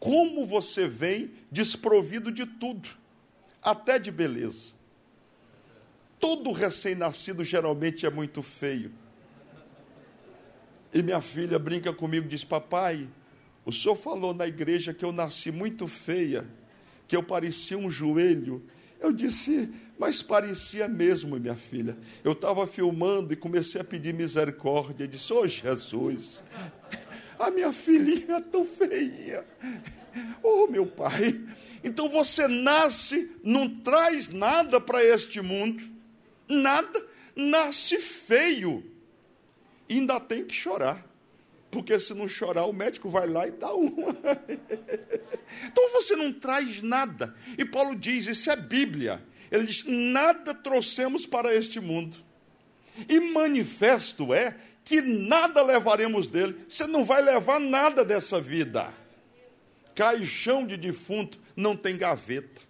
[0.00, 2.88] como você vem desprovido de tudo,
[3.62, 4.72] até de beleza.
[6.18, 8.90] Todo recém-nascido geralmente é muito feio.
[10.92, 13.08] E minha filha brinca comigo diz: Papai,
[13.64, 16.46] o senhor falou na igreja que eu nasci muito feia,
[17.06, 18.62] que eu parecia um joelho.
[19.00, 21.96] Eu disse, mas parecia mesmo, minha filha.
[22.22, 25.04] Eu estava filmando e comecei a pedir misericórdia.
[25.04, 26.42] Eu disse: Ô oh, Jesus,
[27.38, 29.44] a minha filhinha é tão feia.
[30.42, 31.40] Oh, meu pai.
[31.82, 35.82] Então você nasce, não traz nada para este mundo,
[36.48, 37.04] nada,
[37.36, 38.84] nasce feio.
[39.88, 41.06] Ainda tem que chorar.
[41.70, 44.16] Porque se não chorar, o médico vai lá e dá uma.
[45.66, 47.34] então você não traz nada.
[47.56, 49.22] E Paulo diz: isso é Bíblia.
[49.50, 52.16] Ele diz: nada trouxemos para este mundo.
[53.08, 56.64] E manifesto é que nada levaremos dele.
[56.68, 58.92] Você não vai levar nada dessa vida.
[59.94, 62.62] Caixão de defunto não tem gaveta.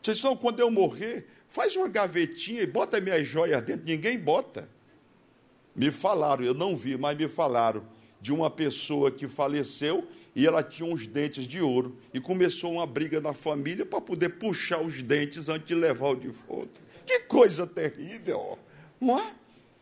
[0.00, 3.84] Vocês estão, quando eu morrer, faz uma gavetinha e bota minhas joias dentro.
[3.84, 4.68] Ninguém bota.
[5.76, 7.84] Me falaram, eu não vi, mas me falaram
[8.20, 12.86] de uma pessoa que faleceu e ela tinha uns dentes de ouro e começou uma
[12.86, 16.80] briga na família para poder puxar os dentes antes de levar o defunto.
[17.04, 18.58] Que coisa terrível,
[19.00, 19.34] não é?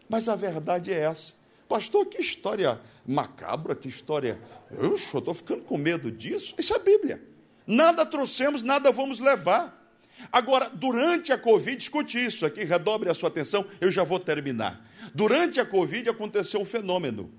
[0.08, 1.32] Mas a verdade é essa.
[1.68, 4.38] Pastor, que história macabra, que história.
[4.70, 6.54] Eu estou ficando com medo disso.
[6.58, 7.22] Isso é a Bíblia.
[7.66, 9.83] Nada trouxemos, nada vamos levar.
[10.32, 14.84] Agora, durante a Covid, escute isso aqui, redobre a sua atenção, eu já vou terminar.
[15.14, 17.30] Durante a Covid aconteceu um fenômeno.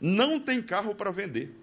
[0.00, 1.54] Não tem carro para vender.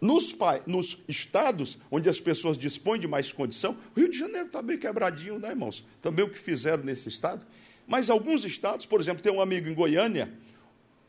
[0.00, 0.34] Nos,
[0.66, 4.78] nos estados onde as pessoas dispõem de mais condição, o Rio de Janeiro está bem
[4.78, 5.84] quebradinho, né, irmãos?
[6.00, 7.46] Também o que fizeram nesse estado.
[7.86, 10.32] Mas alguns estados, por exemplo, tem um amigo em Goiânia,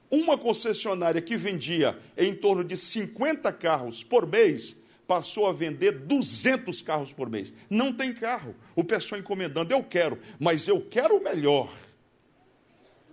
[0.10, 4.76] uma concessionária que vendia em torno de 50 carros por mês,
[5.08, 7.54] passou a vender 200 carros por mês.
[7.70, 8.54] Não tem carro.
[8.76, 11.74] O pessoal encomendando, eu quero, mas eu quero o melhor.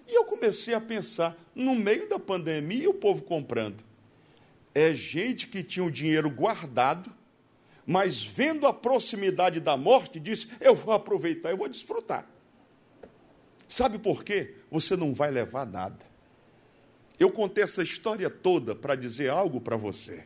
[0.06, 3.82] E eu comecei a pensar, no meio da pandemia, o povo comprando.
[4.74, 7.10] É gente que tinha o dinheiro guardado,
[7.86, 12.28] mas vendo a proximidade da morte, disse: Eu vou aproveitar, eu vou desfrutar.
[13.68, 14.56] Sabe por quê?
[14.70, 16.04] Você não vai levar nada.
[17.18, 20.24] Eu contei essa história toda para dizer algo para você.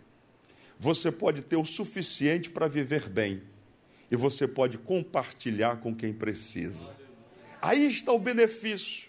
[0.78, 3.42] Você pode ter o suficiente para viver bem,
[4.10, 6.94] e você pode compartilhar com quem precisa.
[7.60, 9.08] Aí está o benefício.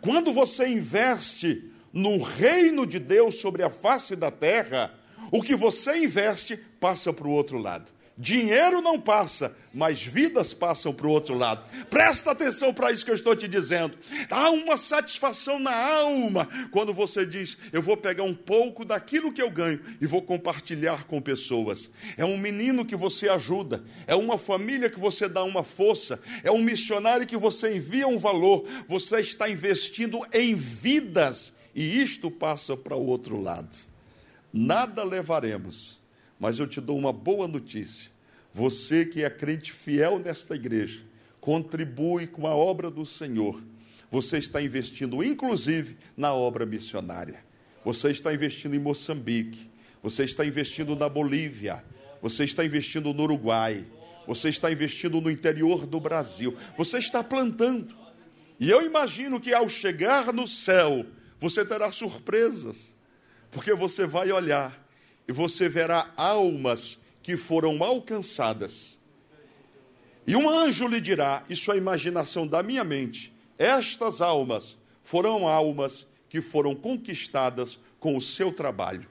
[0.00, 4.92] Quando você investe no reino de Deus sobre a face da terra,
[5.30, 7.92] o que você investe passa para o outro lado.
[8.16, 11.64] Dinheiro não passa, mas vidas passam para o outro lado.
[11.90, 13.98] Presta atenção para isso que eu estou te dizendo.
[14.30, 19.42] Há uma satisfação na alma quando você diz: Eu vou pegar um pouco daquilo que
[19.42, 21.90] eu ganho e vou compartilhar com pessoas.
[22.16, 26.52] É um menino que você ajuda, é uma família que você dá uma força, é
[26.52, 28.64] um missionário que você envia um valor.
[28.86, 33.76] Você está investindo em vidas e isto passa para o outro lado.
[34.52, 36.03] Nada levaremos
[36.38, 38.10] mas eu te dou uma boa notícia.
[38.52, 41.00] Você que é crente fiel nesta igreja,
[41.40, 43.60] contribui com a obra do Senhor.
[44.10, 47.44] Você está investindo, inclusive, na obra missionária.
[47.84, 49.70] Você está investindo em Moçambique.
[50.02, 51.84] Você está investindo na Bolívia.
[52.22, 53.84] Você está investindo no Uruguai.
[54.26, 56.56] Você está investindo no interior do Brasil.
[56.76, 57.94] Você está plantando.
[58.60, 61.04] E eu imagino que ao chegar no céu,
[61.40, 62.94] você terá surpresas.
[63.50, 64.83] Porque você vai olhar
[65.26, 68.98] e você verá almas que foram alcançadas.
[70.26, 73.32] E um anjo lhe dirá: Isso é a imaginação da minha mente.
[73.58, 79.08] Estas almas foram almas que foram conquistadas com o seu trabalho.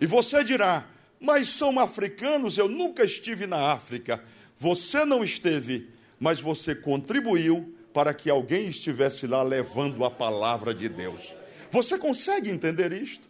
[0.00, 0.86] E você dirá:
[1.20, 4.22] Mas são africanos, eu nunca estive na África.
[4.58, 10.88] Você não esteve, mas você contribuiu para que alguém estivesse lá levando a palavra de
[10.88, 11.34] Deus.
[11.70, 13.28] Você consegue entender isto?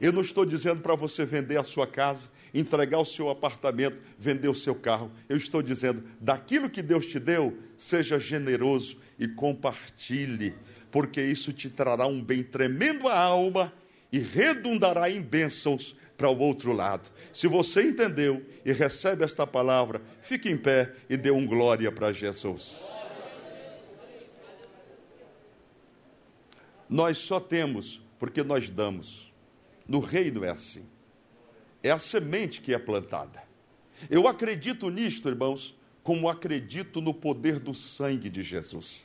[0.00, 4.48] Eu não estou dizendo para você vender a sua casa, entregar o seu apartamento, vender
[4.48, 5.12] o seu carro.
[5.28, 10.54] Eu estou dizendo, daquilo que Deus te deu, seja generoso e compartilhe,
[10.90, 13.72] porque isso te trará um bem tremendo à alma
[14.10, 17.10] e redundará em bênçãos para o outro lado.
[17.32, 22.12] Se você entendeu e recebe esta palavra, fique em pé e dê um glória para
[22.12, 22.86] Jesus.
[26.88, 29.29] Nós só temos porque nós damos.
[29.90, 30.84] No reino é assim.
[31.82, 33.42] É a semente que é plantada.
[34.08, 39.04] Eu acredito nisto, irmãos, como acredito no poder do sangue de Jesus.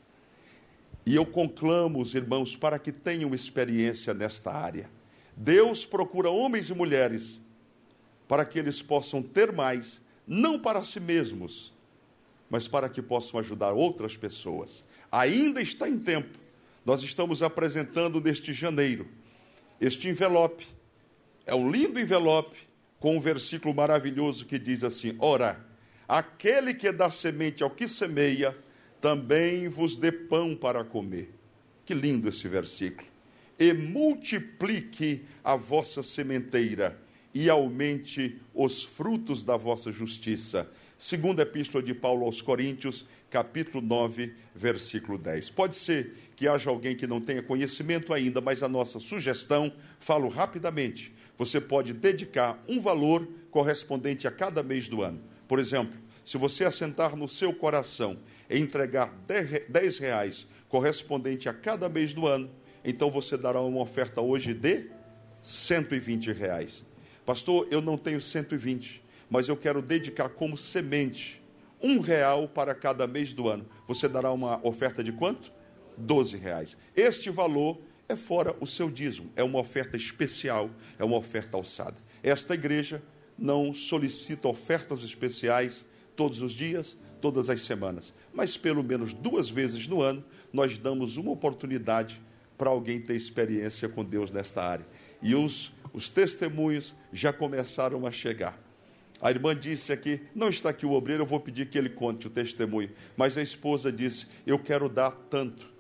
[1.04, 4.88] E eu conclamo os irmãos para que tenham experiência nesta área.
[5.36, 7.42] Deus procura homens e mulheres
[8.28, 11.74] para que eles possam ter mais, não para si mesmos,
[12.48, 14.86] mas para que possam ajudar outras pessoas.
[15.12, 16.38] Ainda está em tempo.
[16.86, 19.10] Nós estamos apresentando neste janeiro
[19.82, 20.75] este envelope.
[21.46, 22.58] É um lindo envelope
[23.00, 25.64] com um versículo maravilhoso que diz assim: Ora,
[26.08, 28.58] aquele que dá semente ao que semeia,
[29.00, 31.32] também vos dê pão para comer.
[31.86, 33.08] Que lindo esse versículo.
[33.60, 37.00] E multiplique a vossa sementeira
[37.32, 40.68] e aumente os frutos da vossa justiça.
[40.98, 45.52] Segunda epístola de Paulo aos Coríntios, capítulo 9, versículo 10.
[45.52, 50.28] Pode ser que haja alguém que não tenha conhecimento ainda, mas a nossa sugestão, falo
[50.28, 55.22] rapidamente, você pode dedicar um valor correspondente a cada mês do ano.
[55.48, 58.18] Por exemplo, se você assentar no seu coração
[58.50, 59.14] e entregar
[59.70, 62.50] 10 reais correspondente a cada mês do ano,
[62.84, 64.90] então você dará uma oferta hoje de
[65.42, 66.86] 120 reais.
[67.26, 71.42] Pastor, eu não tenho 120, mas eu quero dedicar como semente
[71.82, 73.66] um real para cada mês do ano.
[73.88, 75.52] Você dará uma oferta de quanto?
[75.98, 76.78] 12 reais.
[76.96, 81.98] Este valor é fora o seu dízimo, é uma oferta especial, é uma oferta alçada.
[82.22, 83.02] Esta igreja
[83.38, 85.86] não solicita ofertas especiais
[86.16, 91.18] todos os dias, todas as semanas, mas pelo menos duas vezes no ano nós damos
[91.18, 92.22] uma oportunidade
[92.58, 94.86] para alguém ter experiência com Deus nesta área.
[95.22, 98.58] E os, os testemunhos já começaram a chegar.
[99.22, 102.28] A irmã disse aqui: não está aqui o obreiro, eu vou pedir que ele conte
[102.28, 102.92] o testemunho.
[103.18, 105.75] Mas a esposa disse: eu quero dar tanto.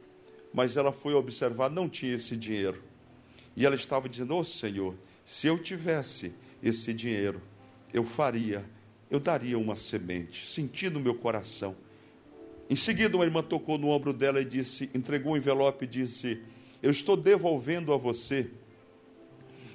[0.55, 2.81] Mas ela foi observar, não tinha esse dinheiro.
[3.57, 4.95] E ela estava dizendo: Ô Senhor,
[5.25, 6.33] se eu tivesse
[6.63, 7.41] esse dinheiro,
[7.93, 8.63] eu faria,
[9.11, 11.75] eu daria uma semente, senti no meu coração.
[12.69, 16.41] Em seguida, uma irmã tocou no ombro dela e disse, entregou um envelope e disse:
[16.81, 18.49] Eu estou devolvendo a você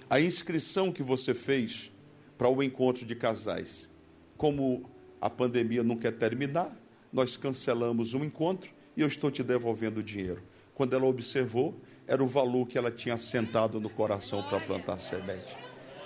[0.08, 1.92] a inscrição que você fez
[2.38, 3.88] para o encontro de casais.
[4.36, 6.74] Como a pandemia não quer terminar,
[7.12, 10.42] nós cancelamos o encontro e eu estou te devolvendo o dinheiro.
[10.80, 15.54] Quando ela observou, era o valor que ela tinha assentado no coração para plantar semente.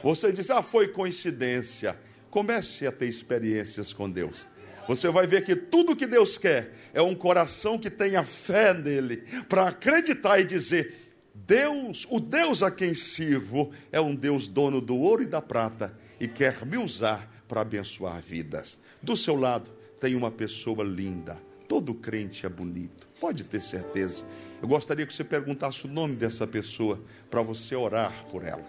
[0.03, 1.97] Você diz, ah, foi coincidência.
[2.29, 4.45] Comece a ter experiências com Deus.
[4.89, 9.19] Você vai ver que tudo que Deus quer é um coração que tenha fé nele,
[9.49, 14.97] para acreditar e dizer: Deus, o Deus a quem sirvo, é um Deus dono do
[14.97, 18.77] ouro e da prata e quer me usar para abençoar vidas.
[19.01, 19.71] Do seu lado
[20.01, 21.41] tem uma pessoa linda.
[21.69, 24.25] Todo crente é bonito, pode ter certeza.
[24.65, 26.99] Eu gostaria que você perguntasse o nome dessa pessoa
[27.31, 28.65] para você orar por ela.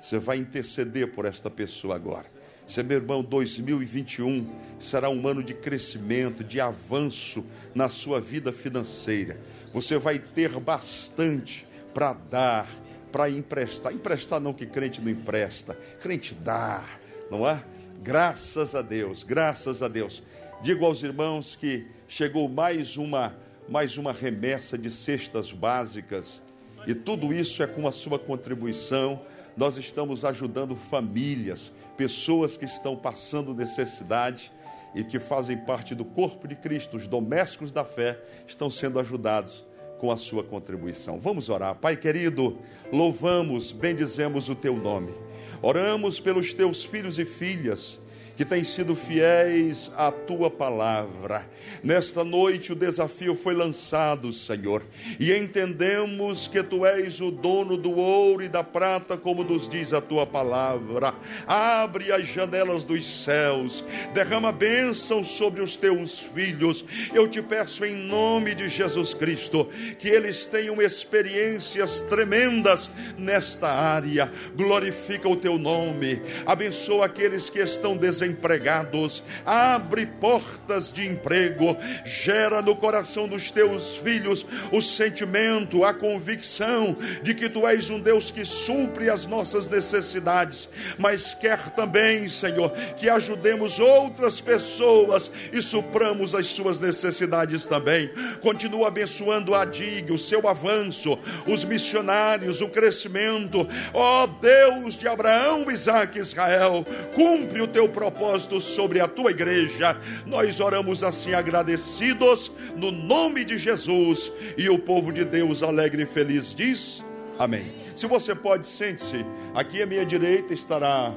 [0.00, 2.26] Você vai interceder por esta pessoa agora.
[2.64, 9.36] Seu meu irmão, 2021 será um ano de crescimento, de avanço na sua vida financeira.
[9.72, 12.68] Você vai ter bastante para dar,
[13.10, 13.92] para emprestar.
[13.92, 16.84] Emprestar não que crente não empresta, crente dá,
[17.28, 17.60] não é?
[18.00, 20.22] Graças a Deus, graças a Deus.
[20.62, 23.34] Digo aos irmãos que chegou mais uma
[23.68, 26.42] mais uma remessa de cestas básicas
[26.86, 29.22] e tudo isso é com a sua contribuição.
[29.56, 34.52] Nós estamos ajudando famílias, pessoas que estão passando necessidade
[34.94, 39.64] e que fazem parte do corpo de Cristo, os domésticos da fé, estão sendo ajudados
[39.98, 41.20] com a sua contribuição.
[41.20, 41.76] Vamos orar.
[41.76, 42.58] Pai querido,
[42.92, 45.14] louvamos, bendizemos o teu nome.
[45.62, 48.00] Oramos pelos teus filhos e filhas
[48.36, 51.48] que têm sido fiéis à tua palavra.
[51.82, 54.82] Nesta noite o desafio foi lançado, Senhor,
[55.18, 59.92] e entendemos que tu és o dono do ouro e da prata, como nos diz
[59.92, 61.14] a tua palavra.
[61.46, 66.84] Abre as janelas dos céus, derrama bênção sobre os teus filhos.
[67.12, 69.68] Eu te peço em nome de Jesus Cristo
[69.98, 74.32] que eles tenham experiências tremendas nesta área.
[74.54, 76.22] Glorifica o teu nome.
[76.46, 77.96] Abençoa aqueles que estão
[78.32, 79.22] desempregados.
[79.44, 81.76] Abre portas de emprego.
[82.04, 88.00] Gera no coração dos teus filhos o sentimento, a convicção de que tu és um
[88.00, 90.68] Deus que supre as nossas necessidades,
[90.98, 98.10] mas quer também, Senhor, que ajudemos outras pessoas e supramos as suas necessidades também.
[98.40, 103.66] Continua abençoando a DIG, o seu avanço, os missionários, o crescimento.
[103.92, 108.11] Ó Deus de Abraão, Isaac e Israel, cumpre o teu propósito
[108.60, 109.96] sobre a tua igreja.
[110.26, 116.06] Nós oramos assim agradecidos no nome de Jesus e o povo de Deus alegre e
[116.06, 117.04] feliz diz:
[117.38, 117.72] Amém.
[117.96, 119.24] Se você pode, sente-se.
[119.54, 121.12] Aqui à minha direita estará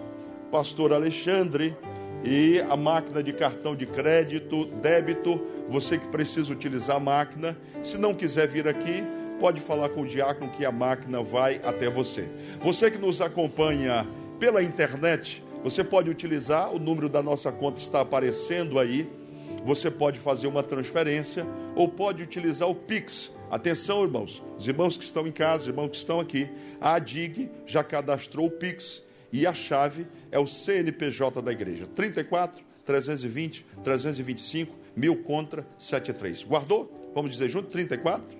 [0.51, 1.75] pastor Alexandre
[2.23, 5.39] e a máquina de cartão de crédito, débito,
[5.69, 9.03] você que precisa utilizar a máquina, se não quiser vir aqui,
[9.39, 12.27] pode falar com o diácono que a máquina vai até você.
[12.61, 14.07] Você que nos acompanha
[14.39, 19.09] pela internet, você pode utilizar, o número da nossa conta está aparecendo aí.
[19.65, 21.43] Você pode fazer uma transferência
[21.75, 23.31] ou pode utilizar o Pix.
[23.49, 26.47] Atenção, irmãos, os irmãos que estão em casa, os irmãos que estão aqui,
[26.79, 29.01] a ADIG já cadastrou o Pix
[29.33, 31.87] e a chave é o CNPJ da igreja.
[31.87, 36.43] 34 320 325 mil contra 73.
[36.43, 37.11] Guardou?
[37.15, 37.69] Vamos dizer junto?
[37.69, 38.37] 34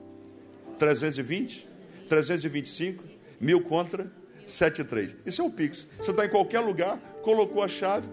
[0.78, 1.68] 320
[2.08, 3.04] 325
[3.42, 4.12] mil contra
[4.46, 5.16] 73.
[5.26, 5.88] Isso é o Pix.
[5.98, 8.08] Você está em qualquer lugar, colocou a chave,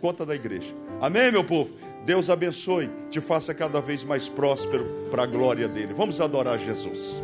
[0.00, 0.74] conta da igreja.
[1.02, 1.76] Amém, meu povo?
[2.02, 5.92] Deus abençoe, te faça cada vez mais próspero para a glória dele.
[5.92, 7.20] Vamos adorar Jesus.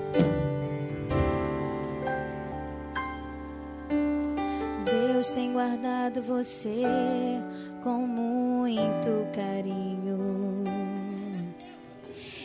[4.85, 6.83] Deus tem guardado você
[7.83, 10.63] com muito carinho.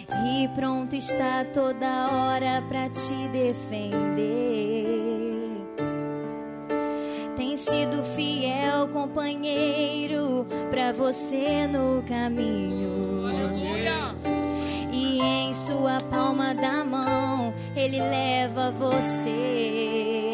[0.10, 5.27] E pronto está toda hora pra te defender.
[7.38, 13.28] Tem sido fiel companheiro pra você no caminho.
[14.92, 20.34] E em sua palma da mão ele leva você.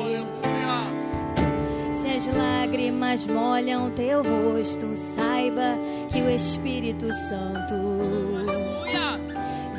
[1.94, 5.78] Se as lágrimas molham teu rosto, saiba
[6.10, 7.76] que o Espírito Santo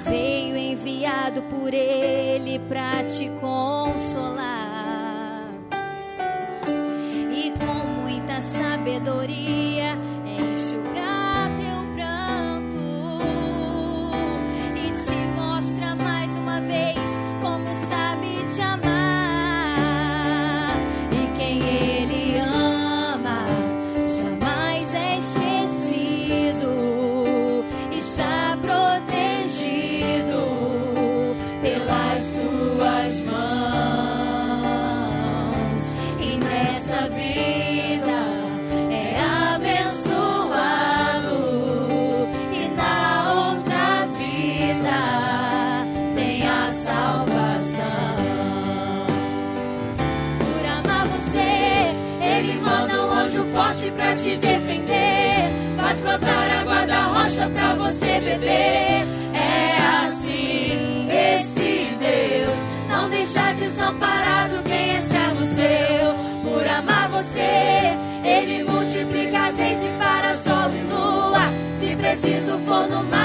[0.05, 4.54] veio enviado por Ele pra te consolar.
[7.59, 9.97] Com muita sabedoria
[72.25, 73.24] preciso for no mar,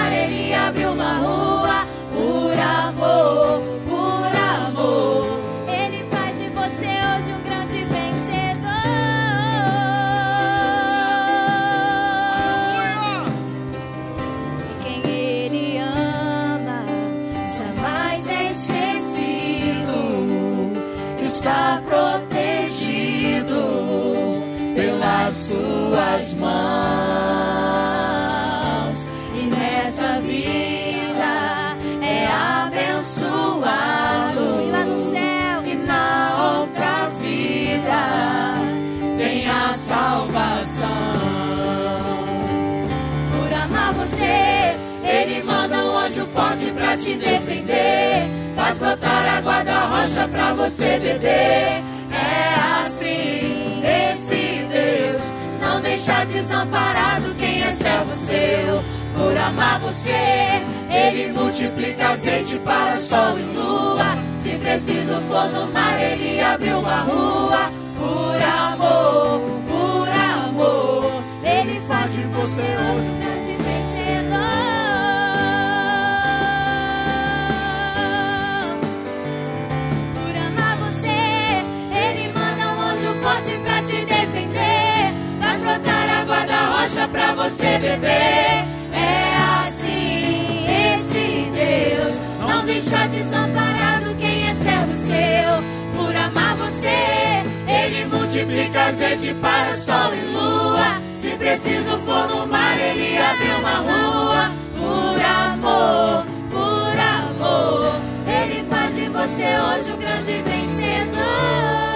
[50.19, 51.83] rocha pra você beber.
[52.11, 55.21] É assim, esse Deus
[55.61, 58.83] não deixa desamparado quem é servo seu.
[59.15, 64.17] Por amar você, ele multiplica azeite para sol e lua.
[64.41, 67.71] Se preciso for no mar, ele abre uma rua.
[67.97, 73.48] Por amor, por amor, ele faz de você hoje
[87.49, 88.65] você beber.
[88.93, 95.63] É assim, esse Deus não deixa desamparado quem é servo seu.
[95.97, 101.01] Por amar você, ele multiplica azeite para sol e lua.
[101.21, 104.51] Se preciso for no mar, ele abre uma rua.
[104.77, 111.88] Por amor, por amor, ele faz de você hoje um grande vencedor.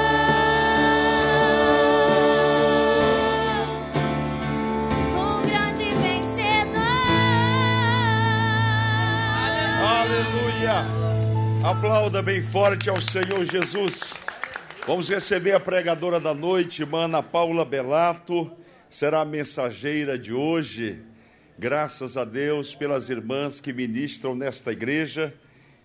[10.63, 10.85] Aleluia!
[11.61, 14.13] Aplauda bem forte ao Senhor Jesus.
[14.87, 18.49] Vamos receber a pregadora da noite, irmã Ana Paula Belato,
[18.89, 20.99] será a mensageira de hoje.
[21.59, 25.33] Graças a Deus pelas irmãs que ministram nesta igreja.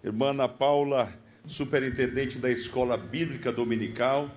[0.05, 1.13] Irmã Paula,
[1.45, 4.31] superintendente da Escola Bíblica Dominical,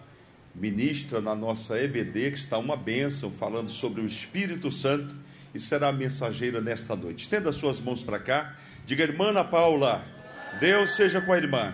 [0.55, 5.15] ministra na nossa EBD, que está uma bênção, falando sobre o Espírito Santo,
[5.53, 7.25] e será a mensageira nesta noite.
[7.25, 8.55] Estenda suas mãos para cá,
[8.87, 10.03] diga, irmã Paula,
[10.59, 11.73] Deus seja com a irmã,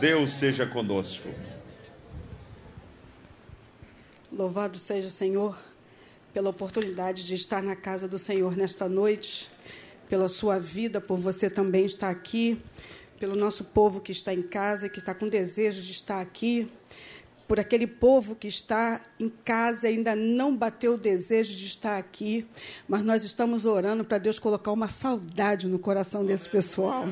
[0.00, 1.28] Deus seja conosco.
[4.30, 5.58] Louvado seja o Senhor
[6.32, 9.50] pela oportunidade de estar na casa do Senhor nesta noite,
[10.08, 12.60] pela sua vida, por você também estar aqui,
[13.18, 16.70] pelo nosso povo que está em casa, que está com desejo de estar aqui,
[17.46, 21.98] por aquele povo que está em casa e ainda não bateu o desejo de estar
[21.98, 22.46] aqui,
[22.88, 27.06] mas nós estamos orando para Deus colocar uma saudade no coração desse pessoal.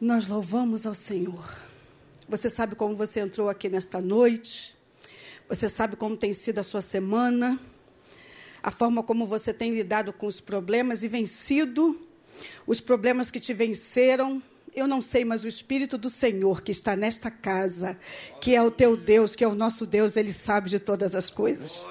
[0.00, 1.58] Nós louvamos ao Senhor.
[2.26, 4.74] Você sabe como você entrou aqui nesta noite?
[5.46, 7.60] Você sabe como tem sido a sua semana,
[8.62, 12.00] a forma como você tem lidado com os problemas e vencido
[12.66, 14.42] os problemas que te venceram.
[14.74, 17.98] Eu não sei, mas o Espírito do Senhor que está nesta casa,
[18.40, 21.28] que é o teu Deus, que é o nosso Deus, ele sabe de todas as
[21.28, 21.86] coisas.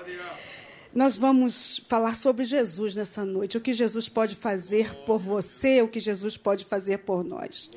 [0.93, 5.87] Nós vamos falar sobre Jesus nessa noite, o que Jesus pode fazer por você, o
[5.87, 7.69] que Jesus pode fazer por nós.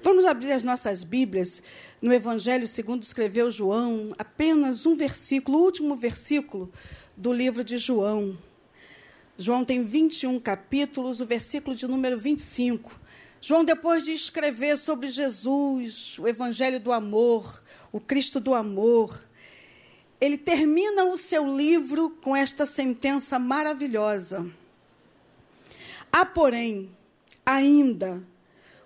[0.00, 1.60] Vamos abrir as nossas Bíblias
[2.00, 6.70] no Evangelho segundo escreveu João, apenas um versículo, o último versículo
[7.16, 8.38] do livro de João.
[9.36, 13.00] João tem 21 capítulos, o versículo de número 25.
[13.40, 17.60] João, depois de escrever sobre Jesus, o Evangelho do amor,
[17.90, 19.20] o Cristo do amor,
[20.20, 24.46] ele termina o seu livro com esta sentença maravilhosa.
[26.12, 26.90] Há, porém,
[27.44, 28.22] ainda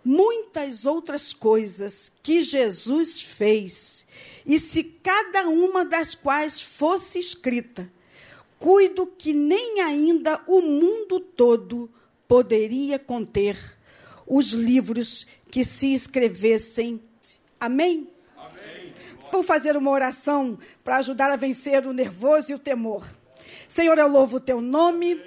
[0.05, 4.07] muitas outras coisas que Jesus fez,
[4.45, 7.91] e se cada uma das quais fosse escrita,
[8.59, 11.91] cuido que nem ainda o mundo todo
[12.28, 13.57] poderia conter
[14.26, 17.01] os livros que se escrevessem.
[17.59, 18.13] Amém?
[19.31, 23.07] Vou fazer uma oração para ajudar a vencer o nervoso e o temor.
[23.68, 25.20] Senhor, eu louvo o teu nome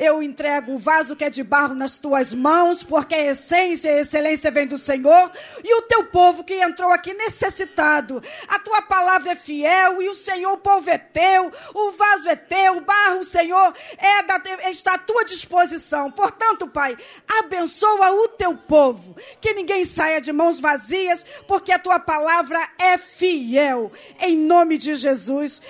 [0.00, 3.98] eu entrego o vaso que é de barro nas tuas mãos, porque a essência e
[3.98, 5.30] a excelência vem do Senhor,
[5.62, 8.22] e o teu povo que entrou aqui necessitado.
[8.48, 12.34] A tua palavra é fiel, e o Senhor, o povo é teu, o vaso é
[12.34, 14.40] teu, o barro, Senhor, é da,
[14.70, 16.10] está à tua disposição.
[16.10, 16.96] Portanto, Pai,
[17.40, 22.96] abençoa o teu povo, que ninguém saia de mãos vazias, porque a tua palavra é
[22.96, 23.92] fiel.
[24.18, 25.60] Em nome de Jesus,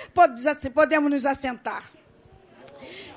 [0.73, 2.00] podemos nos assentar.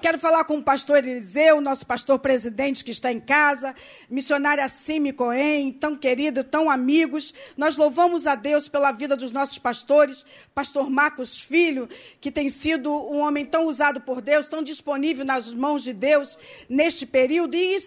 [0.04, 3.74] Quero falar com o pastor Eliseu, nosso pastor presidente que está em casa,
[4.10, 7.32] missionária Simi Cohen, tão querido, tão amigos.
[7.56, 10.22] Nós louvamos a Deus pela vida dos nossos pastores,
[10.54, 11.88] pastor Marcos Filho,
[12.20, 16.36] que tem sido um homem tão usado por Deus, tão disponível nas mãos de Deus
[16.68, 17.78] neste período e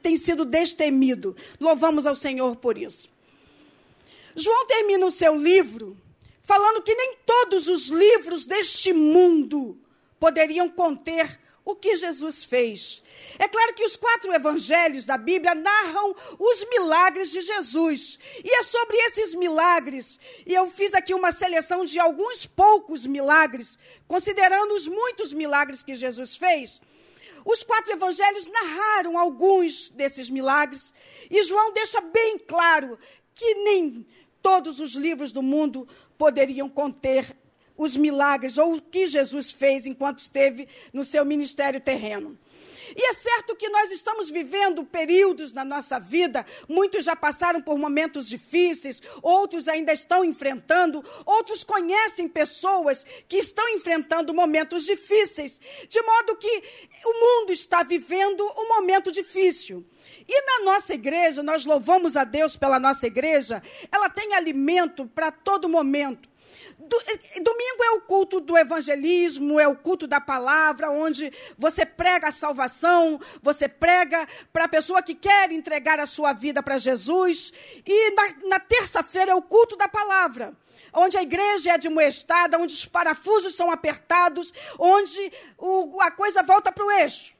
[0.00, 1.34] tem sido destemido.
[1.58, 3.10] Louvamos ao Senhor por isso.
[4.36, 5.96] João termina o seu livro
[6.42, 9.76] falando que nem todos os livros deste mundo
[10.20, 13.02] poderiam conter o que Jesus fez.
[13.40, 18.20] É claro que os quatro evangelhos da Bíblia narram os milagres de Jesus.
[18.42, 23.76] E é sobre esses milagres, e eu fiz aqui uma seleção de alguns poucos milagres,
[24.06, 26.80] considerando os muitos milagres que Jesus fez.
[27.44, 30.94] Os quatro evangelhos narraram alguns desses milagres,
[31.28, 32.96] e João deixa bem claro
[33.34, 34.06] que nem
[34.40, 35.86] todos os livros do mundo
[36.16, 37.36] poderiam conter
[37.76, 42.38] os milagres ou o que Jesus fez enquanto esteve no seu ministério terreno.
[42.94, 47.78] E é certo que nós estamos vivendo períodos na nossa vida, muitos já passaram por
[47.78, 56.00] momentos difíceis, outros ainda estão enfrentando, outros conhecem pessoas que estão enfrentando momentos difíceis, de
[56.02, 56.62] modo que
[57.04, 59.84] o mundo está vivendo um momento difícil.
[60.28, 65.30] E na nossa igreja, nós louvamos a Deus pela nossa igreja, ela tem alimento para
[65.30, 66.35] todo momento.
[66.78, 72.28] Eh, domingo é o culto do evangelismo, é o culto da palavra, onde você prega
[72.28, 77.52] a salvação, você prega para a pessoa que quer entregar a sua vida para Jesus.
[77.84, 80.54] E na, na terça-feira é o culto da palavra
[80.92, 86.72] onde a igreja é admoestada, onde os parafusos são apertados, onde o, a coisa volta
[86.72, 87.34] para o eixo.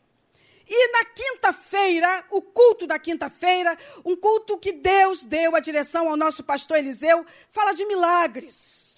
[0.68, 6.16] E na quinta-feira, o culto da quinta-feira, um culto que Deus deu a direção ao
[6.16, 8.95] nosso pastor Eliseu, fala de milagres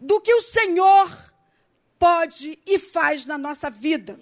[0.00, 1.10] do que o Senhor
[1.98, 4.18] pode e faz na nossa vida.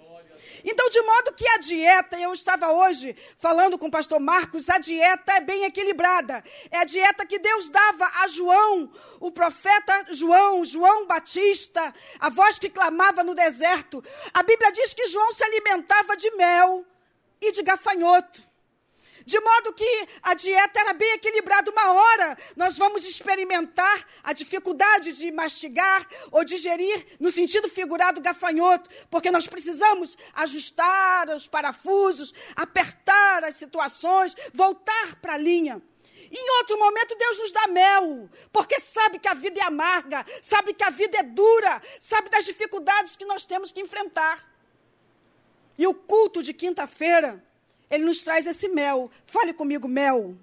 [0.63, 4.77] Então, de modo que a dieta, eu estava hoje falando com o pastor Marcos, a
[4.77, 6.43] dieta é bem equilibrada.
[6.69, 12.59] É a dieta que Deus dava a João, o profeta João, João Batista, a voz
[12.59, 14.03] que clamava no deserto.
[14.33, 16.85] A Bíblia diz que João se alimentava de mel
[17.39, 18.48] e de gafanhoto.
[19.29, 21.69] De modo que a dieta era bem equilibrada.
[21.69, 28.89] Uma hora nós vamos experimentar a dificuldade de mastigar ou digerir, no sentido figurado, gafanhoto,
[29.07, 35.79] porque nós precisamos ajustar os parafusos, apertar as situações, voltar para a linha.
[36.31, 40.73] Em outro momento, Deus nos dá mel, porque sabe que a vida é amarga, sabe
[40.73, 44.43] que a vida é dura, sabe das dificuldades que nós temos que enfrentar.
[45.77, 47.47] E o culto de quinta-feira
[47.89, 49.11] ele nos traz esse mel.
[49.25, 50.37] Fale comigo, mel.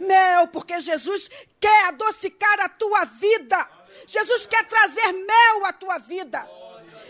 [0.00, 1.30] Mel, porque Jesus
[1.60, 3.68] quer adocicar a tua vida.
[4.06, 6.48] Jesus quer trazer mel à tua vida.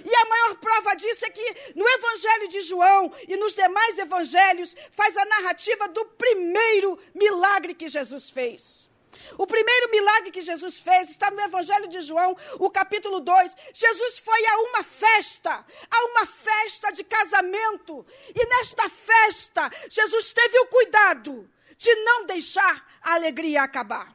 [0.05, 4.76] E a maior prova disso é que no Evangelho de João e nos demais evangelhos
[4.90, 8.89] faz a narrativa do primeiro milagre que Jesus fez.
[9.38, 13.56] O primeiro milagre que Jesus fez está no Evangelho de João, o capítulo 2.
[13.72, 18.06] Jesus foi a uma festa, a uma festa de casamento.
[18.34, 24.14] E nesta festa, Jesus teve o cuidado de não deixar a alegria acabar.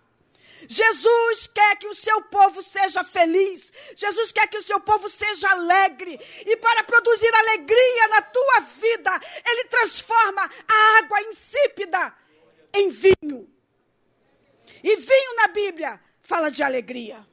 [0.67, 3.71] Jesus quer que o seu povo seja feliz.
[3.95, 6.19] Jesus quer que o seu povo seja alegre.
[6.45, 12.13] E para produzir alegria na tua vida, Ele transforma a água insípida
[12.73, 13.58] em vinho.
[14.83, 17.25] E vinho na Bíblia fala de alegria.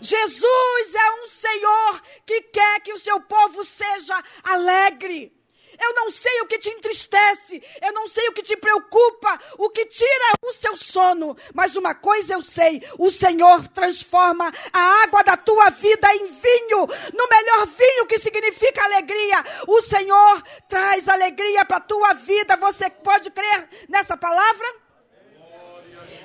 [0.00, 5.40] Jesus é um Senhor que quer que o seu povo seja alegre.
[5.80, 9.70] Eu não sei o que te entristece, eu não sei o que te preocupa, o
[9.70, 15.22] que tira o seu sono, mas uma coisa eu sei: o Senhor transforma a água
[15.22, 19.42] da tua vida em vinho, no melhor vinho que significa alegria.
[19.66, 22.56] O Senhor traz alegria para a tua vida.
[22.56, 24.89] Você pode crer nessa palavra?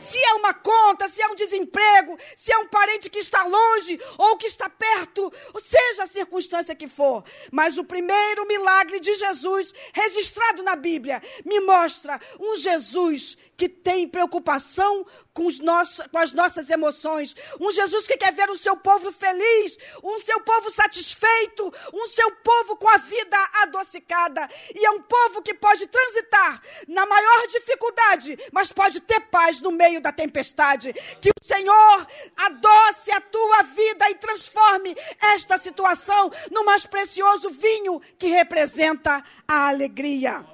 [0.05, 3.99] Se é uma conta, se é um desemprego, se é um parente que está longe
[4.17, 7.23] ou que está perto, seja a circunstância que for.
[7.51, 14.07] Mas o primeiro milagre de Jesus, registrado na Bíblia, me mostra um Jesus que tem
[14.07, 18.77] preocupação com, os nossos, com as nossas emoções, um Jesus que quer ver o seu
[18.77, 24.47] povo feliz, um seu povo satisfeito, um seu povo com a vida adocicada.
[24.73, 29.71] E é um povo que pode transitar na maior dificuldade, mas pode ter paz no
[29.71, 30.93] meio da tempestade.
[31.21, 34.95] Que o Senhor adoce a tua vida e transforme
[35.33, 40.45] esta situação no mais precioso vinho que representa a alegria.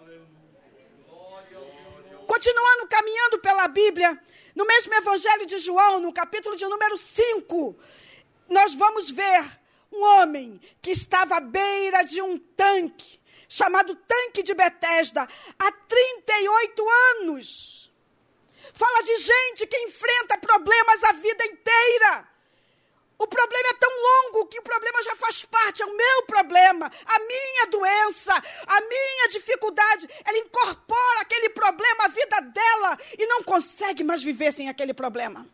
[2.28, 4.18] Continuando caminhando pela Bíblia,
[4.56, 7.78] no mesmo Evangelho de João, no capítulo de número 5,
[8.48, 9.44] nós vamos ver
[9.92, 15.28] um homem que estava à beira de um tanque, chamado Tanque de Betesda,
[15.60, 16.86] há 38
[17.22, 17.71] anos.
[18.82, 22.28] Fala de gente que enfrenta problemas a vida inteira.
[23.16, 26.92] O problema é tão longo que o problema já faz parte, é o meu problema,
[27.06, 28.34] a minha doença,
[28.66, 30.10] a minha dificuldade.
[30.26, 35.48] Ela incorpora aquele problema à vida dela e não consegue mais viver sem aquele problema.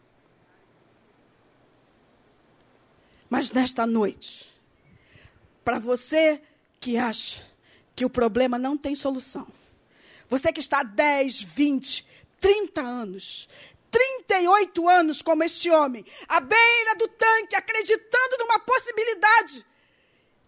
[3.29, 4.49] Mas nesta noite,
[5.65, 6.41] para você
[6.79, 7.45] que acha
[7.93, 9.45] que o problema não tem solução,
[10.29, 12.05] você que está há 10, 20,
[12.39, 13.47] 30 anos
[13.89, 19.65] 38 anos como este homem, à beira do tanque, acreditando numa possibilidade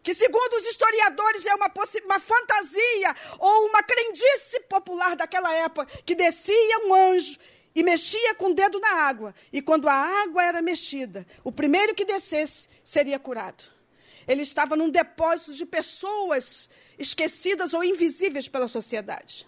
[0.03, 1.71] que, segundo os historiadores, é uma,
[2.05, 7.37] uma fantasia ou uma crendice popular daquela época, que descia um anjo
[7.75, 11.93] e mexia com o dedo na água, e quando a água era mexida, o primeiro
[11.93, 13.63] que descesse seria curado.
[14.27, 19.47] Ele estava num depósito de pessoas esquecidas ou invisíveis pela sociedade.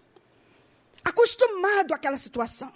[1.03, 2.71] Acostumado àquela situação.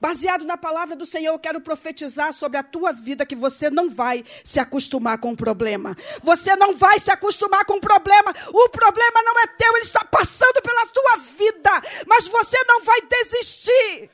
[0.00, 3.88] Baseado na palavra do Senhor, eu quero profetizar sobre a tua vida que você não
[3.88, 5.96] vai se acostumar com o problema.
[6.22, 8.34] Você não vai se acostumar com o problema.
[8.52, 11.70] O problema não é teu, ele está passando pela tua vida,
[12.06, 14.10] mas você não vai desistir.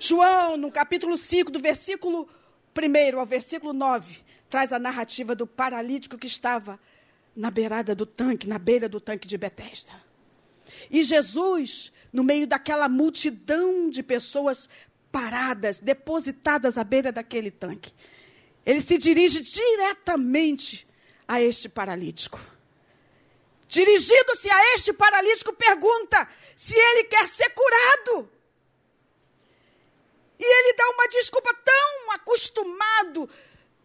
[0.00, 2.28] João, no capítulo 5, do versículo
[2.76, 4.20] 1 ao versículo 9,
[4.50, 6.80] traz a narrativa do paralítico que estava
[7.34, 9.92] na beirada do tanque, na beira do tanque de Betesda.
[10.90, 14.68] E Jesus no meio daquela multidão de pessoas
[15.10, 17.92] paradas, depositadas à beira daquele tanque.
[18.64, 20.86] Ele se dirige diretamente
[21.26, 22.38] a este paralítico.
[23.66, 28.30] Dirigindo-se a este paralítico, pergunta se ele quer ser curado.
[30.38, 33.28] E ele dá uma desculpa tão acostumado,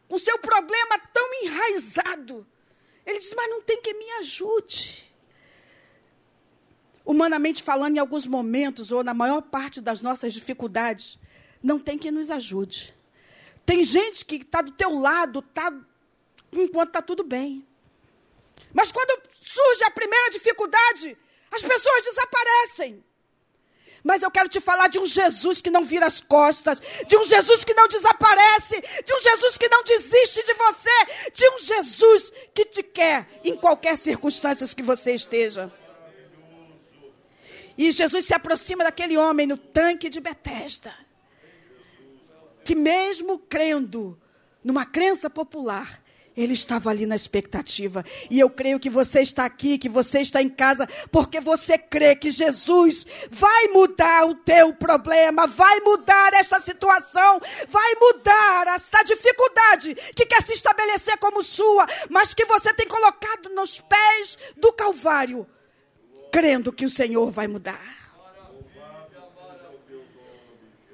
[0.10, 2.46] com seu problema tão enraizado.
[3.08, 5.08] Ele diz: Mas não tem quem me ajude
[7.08, 11.18] humanamente falando, em alguns momentos, ou na maior parte das nossas dificuldades,
[11.64, 12.94] não tem quem nos ajude.
[13.66, 15.74] Tem gente que está do teu lado, tá,
[16.52, 17.66] enquanto está tudo bem.
[18.74, 21.18] Mas quando surge a primeira dificuldade,
[21.50, 23.02] as pessoas desaparecem.
[24.08, 27.26] Mas eu quero te falar de um Jesus que não vira as costas, de um
[27.26, 32.32] Jesus que não desaparece, de um Jesus que não desiste de você, de um Jesus
[32.56, 35.70] que te quer em qualquer circunstância que você esteja.
[37.78, 40.96] E Jesus se aproxima daquele homem no tanque de Betesda,
[42.64, 44.18] que mesmo crendo
[44.64, 46.02] numa crença popular,
[46.38, 48.06] ele estava ali na expectativa.
[48.30, 52.16] E eu creio que você está aqui, que você está em casa, porque você crê
[52.16, 59.96] que Jesus vai mudar o teu problema, vai mudar esta situação, vai mudar essa dificuldade
[60.16, 65.48] que quer se estabelecer como sua, mas que você tem colocado nos pés do Calvário
[66.32, 67.98] crendo que o Senhor vai mudar.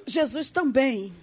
[0.05, 1.13] Jesus também,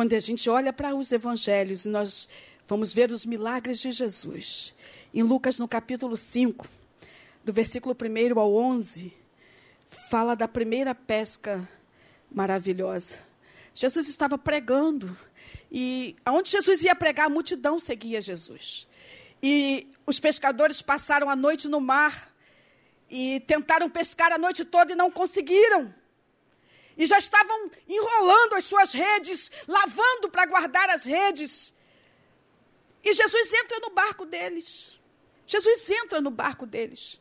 [0.00, 2.26] quando a gente olha para os evangelhos, nós
[2.66, 4.74] vamos ver os milagres de Jesus.
[5.12, 6.66] Em Lucas, no capítulo 5,
[7.44, 9.12] do versículo 1 ao 11,
[10.08, 11.68] fala da primeira pesca
[12.32, 13.18] maravilhosa.
[13.74, 15.14] Jesus estava pregando,
[15.70, 18.88] e aonde Jesus ia pregar, a multidão seguia Jesus.
[19.42, 22.34] E os pescadores passaram a noite no mar
[23.10, 25.94] e tentaram pescar a noite toda e não conseguiram.
[27.00, 31.74] E já estavam enrolando as suas redes, lavando para guardar as redes.
[33.02, 35.00] E Jesus entra no barco deles.
[35.46, 37.18] Jesus entra no barco deles.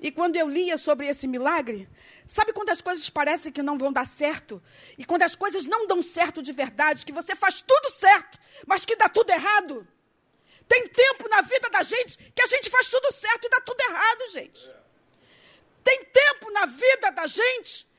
[0.00, 1.86] E quando eu lia sobre esse milagre,
[2.26, 4.62] sabe quando as coisas parecem que não vão dar certo?
[4.96, 8.86] E quando as coisas não dão certo de verdade, que você faz tudo certo, mas
[8.86, 9.86] que dá tudo errado?
[10.66, 13.78] Tem tempo na vida da gente que a gente faz tudo certo e dá tudo
[13.82, 14.70] errado, gente.
[15.82, 17.92] Tem tempo na vida da gente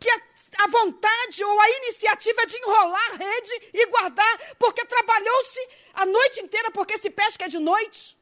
[0.00, 0.20] que a,
[0.64, 5.60] a vontade ou a iniciativa é de enrolar a rede e guardar, porque trabalhou-se
[5.94, 8.18] a noite inteira, porque se pesca é de noite.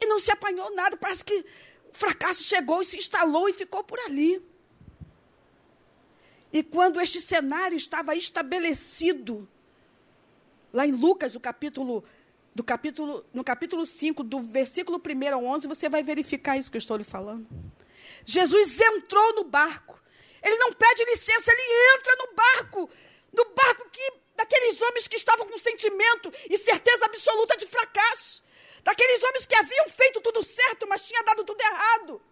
[0.00, 1.44] E não se apanhou nada, parece que o
[1.92, 4.42] fracasso chegou e se instalou e ficou por ali.
[6.52, 9.48] E quando este cenário estava estabelecido,
[10.72, 12.04] lá em Lucas, o capítulo
[12.54, 16.76] do capítulo, no capítulo 5, do versículo 1 ao 11, você vai verificar isso que
[16.76, 17.46] eu estou lhe falando.
[18.24, 20.00] Jesus entrou no barco.
[20.44, 22.90] Ele não pede licença, ele entra no barco.
[23.32, 28.44] No barco que daqueles homens que estavam com sentimento e certeza absoluta de fracasso.
[28.82, 32.22] Daqueles homens que haviam feito tudo certo, mas tinha dado tudo errado.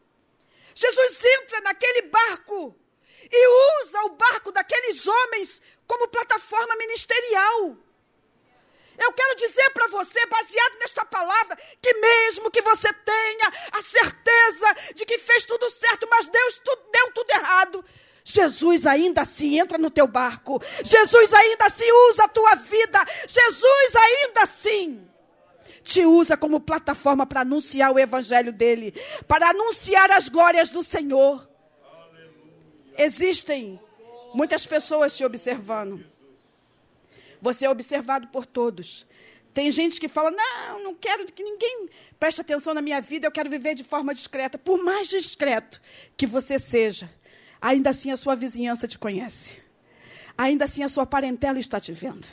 [0.74, 2.76] Jesus entra naquele barco
[3.30, 7.76] e usa o barco daqueles homens como plataforma ministerial.
[8.98, 14.76] Eu quero dizer para você, baseado nesta palavra, que mesmo que você tenha a certeza
[14.94, 16.60] de que fez tudo certo, mas Deus
[16.92, 17.84] deu tudo errado,
[18.24, 20.62] Jesus ainda assim entra no teu barco.
[20.84, 23.04] Jesus ainda assim usa a tua vida.
[23.26, 25.08] Jesus ainda assim
[25.82, 28.94] te usa como plataforma para anunciar o evangelho dele,
[29.26, 31.48] para anunciar as glórias do Senhor.
[32.96, 33.80] Existem
[34.34, 36.11] muitas pessoas te observando.
[37.42, 39.04] Você é observado por todos.
[39.52, 41.88] Tem gente que fala: não, não quero que ninguém
[42.18, 44.56] preste atenção na minha vida, eu quero viver de forma discreta.
[44.56, 45.82] Por mais discreto
[46.16, 47.12] que você seja,
[47.60, 49.60] ainda assim a sua vizinhança te conhece.
[50.38, 52.26] Ainda assim a sua parentela está te vendo.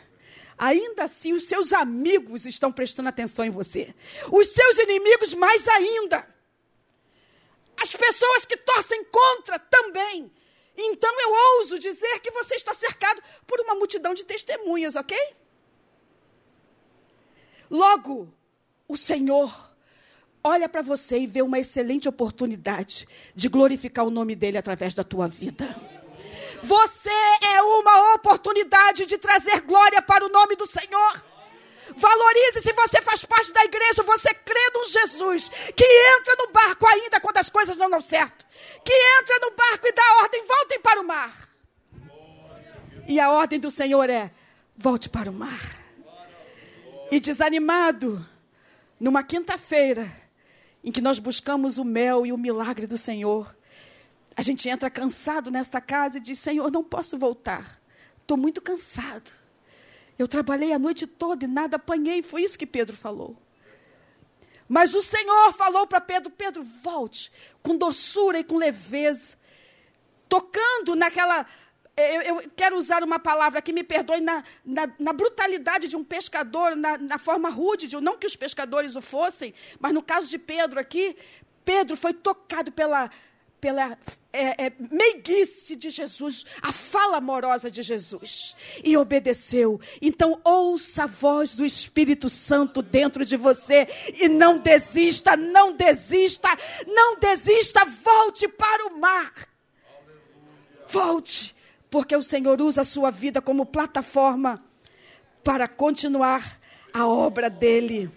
[0.55, 3.95] Ainda assim os seus amigos estão prestando atenção em você.
[4.31, 6.27] Os seus inimigos mais ainda.
[7.75, 10.31] As pessoas que torcem contra também
[10.81, 15.17] então eu ouso dizer que você está cercado por uma multidão de testemunhas, ok?
[17.69, 18.33] Logo,
[18.87, 19.69] o Senhor
[20.43, 25.03] olha para você e vê uma excelente oportunidade de glorificar o nome dele através da
[25.03, 25.75] tua vida.
[26.63, 31.23] Você é uma oportunidade de trazer glória para o nome do Senhor.
[31.95, 35.85] Valorize se você faz parte da igreja, você crê no Jesus, que
[36.17, 38.45] entra no barco ainda quando as coisas não dão certo.
[38.83, 41.49] Que entra no barco e dá ordem, voltem para o mar.
[43.07, 44.31] E a ordem do Senhor é:
[44.77, 45.79] volte para o mar.
[47.11, 48.23] E desanimado,
[48.99, 50.11] numa quinta-feira,
[50.83, 53.55] em que nós buscamos o mel e o milagre do Senhor,
[54.35, 57.81] a gente entra cansado nesta casa e diz: Senhor, não posso voltar.
[58.21, 59.31] Estou muito cansado.
[60.19, 62.21] Eu trabalhei a noite toda e nada apanhei.
[62.21, 63.37] Foi isso que Pedro falou.
[64.67, 67.31] Mas o Senhor falou para Pedro: Pedro, volte
[67.63, 69.37] com doçura e com leveza,
[70.27, 71.45] tocando naquela.
[71.95, 76.03] Eu, eu quero usar uma palavra que me perdoe na, na, na brutalidade de um
[76.03, 80.29] pescador, na, na forma rude, de, não que os pescadores o fossem, mas no caso
[80.29, 81.17] de Pedro aqui,
[81.65, 83.11] Pedro foi tocado pela,
[83.59, 83.97] pela
[84.31, 89.79] é, é, meiguice de Jesus, a fala amorosa de Jesus, e obedeceu.
[90.01, 96.49] Então, ouça a voz do Espírito Santo dentro de você e não desista, não desista,
[96.87, 99.33] não desista, volte para o mar.
[100.87, 101.55] Volte,
[101.89, 104.63] porque o Senhor usa a sua vida como plataforma
[105.43, 106.59] para continuar
[106.93, 108.11] a obra dele.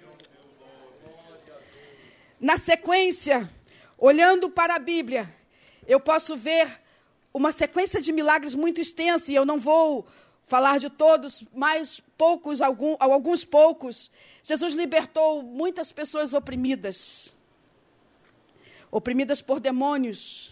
[2.40, 3.48] Na sequência,
[4.04, 5.32] Olhando para a Bíblia,
[5.86, 6.82] eu posso ver
[7.32, 10.04] uma sequência de milagres muito extensa, e eu não vou
[10.42, 14.10] falar de todos, mas poucos, algum, alguns poucos.
[14.42, 17.32] Jesus libertou muitas pessoas oprimidas,
[18.90, 20.51] oprimidas por demônios,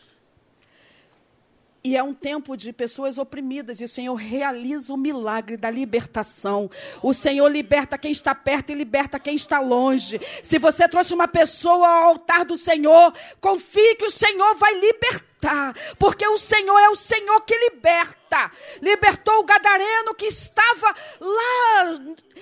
[1.82, 6.70] e é um tempo de pessoas oprimidas, e o Senhor realiza o milagre da libertação.
[7.02, 10.20] O Senhor liberta quem está perto e liberta quem está longe.
[10.42, 15.74] Se você trouxe uma pessoa ao altar do Senhor, confie que o Senhor vai libertar,
[15.98, 18.52] porque o Senhor é o Senhor que liberta.
[18.82, 22.00] Libertou o gadareno que estava lá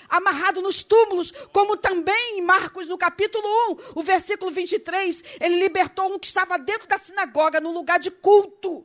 [0.08, 6.12] amarrado nos túmulos, como também em Marcos, no capítulo 1, o versículo 23, ele libertou
[6.12, 8.84] um que estava dentro da sinagoga, no lugar de culto.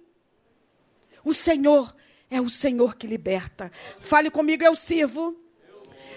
[1.24, 1.96] O Senhor
[2.30, 3.72] é o Senhor que liberta.
[4.00, 5.40] Fale comigo, eu sirvo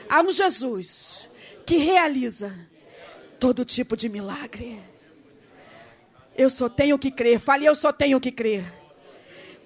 [0.08, 1.28] a um Jesus
[1.64, 2.54] que realiza
[3.38, 4.80] todo tipo de milagre.
[6.36, 7.38] Eu só tenho que crer.
[7.38, 8.64] Fale, eu só tenho que crer.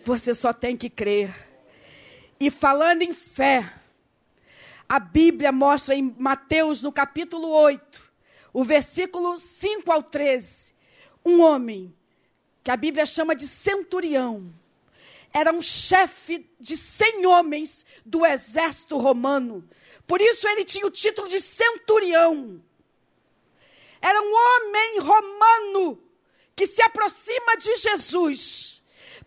[0.04, 1.34] Você só tem que crer.
[2.38, 3.72] E falando em fé,
[4.88, 8.00] a Bíblia mostra em Mateus, no capítulo 8,
[8.52, 10.74] o versículo 5 ao 13,
[11.24, 11.94] um homem
[12.64, 14.52] que a Bíblia chama de centurião.
[15.32, 19.69] Era um chefe de cem homens do exército romano.
[20.07, 22.62] Por isso ele tinha o título de centurião.
[24.01, 26.02] Era um homem romano
[26.57, 28.82] que se aproxima de Jesus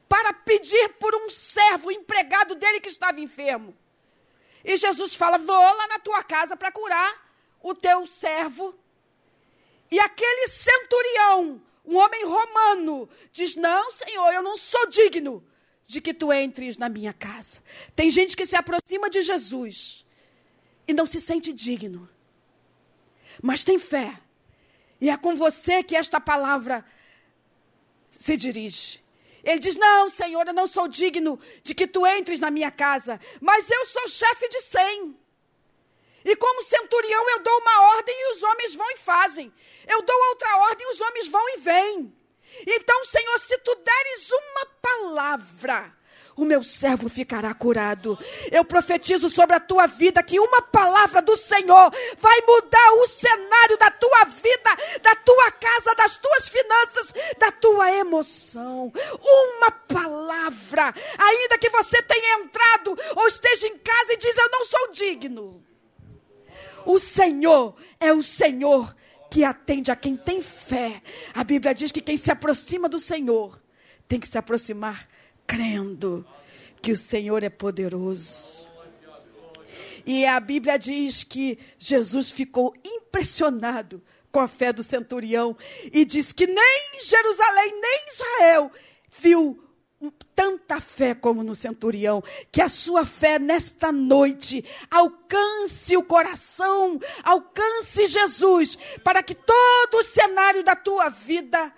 [0.10, 3.76] para pedir por um servo, empregado dele que estava enfermo.
[4.64, 8.78] E Jesus fala: Vou lá na tua casa para curar o teu servo.
[9.90, 15.48] E aquele centurião, um homem romano, diz: Não, Senhor, eu não sou digno
[15.86, 17.62] de que tu entres na minha casa.
[17.96, 20.06] Tem gente que se aproxima de Jesus
[20.88, 22.10] e não se sente digno,
[23.42, 24.20] mas tem fé.
[25.00, 26.86] E é com você que esta palavra
[28.12, 29.04] se dirige.
[29.44, 33.20] Ele diz: Não, Senhor, eu não sou digno de que tu entres na minha casa,
[33.42, 35.18] mas eu sou chefe de cem.
[36.24, 39.54] E como centurião, eu dou uma ordem e os homens vão e fazem.
[39.86, 42.16] Eu dou outra ordem e os homens vão e vêm.
[42.68, 45.94] Então, Senhor, se tu deres uma palavra,
[46.36, 48.18] o meu servo ficará curado.
[48.52, 53.78] Eu profetizo sobre a tua vida que uma palavra do Senhor vai mudar o cenário
[53.78, 58.92] da tua vida, da tua casa, das tuas finanças, da tua emoção.
[59.22, 64.66] Uma palavra, ainda que você tenha entrado ou esteja em casa e diz: Eu não
[64.66, 65.64] sou digno.
[66.86, 68.94] O Senhor é o Senhor
[69.34, 71.02] que atende a quem tem fé.
[71.34, 73.60] A Bíblia diz que quem se aproxima do Senhor
[74.08, 75.10] tem que se aproximar
[75.48, 76.24] crendo
[76.80, 78.64] que o Senhor é poderoso.
[80.06, 85.58] E a Bíblia diz que Jesus ficou impressionado com a fé do centurião
[85.92, 88.72] e diz que nem Jerusalém, nem Israel
[89.20, 89.62] viu
[90.12, 98.08] tanta fé como no centurião, que a sua fé nesta noite alcance o coração, alcance
[98.08, 101.74] Jesus, para que todo o cenário da tua vida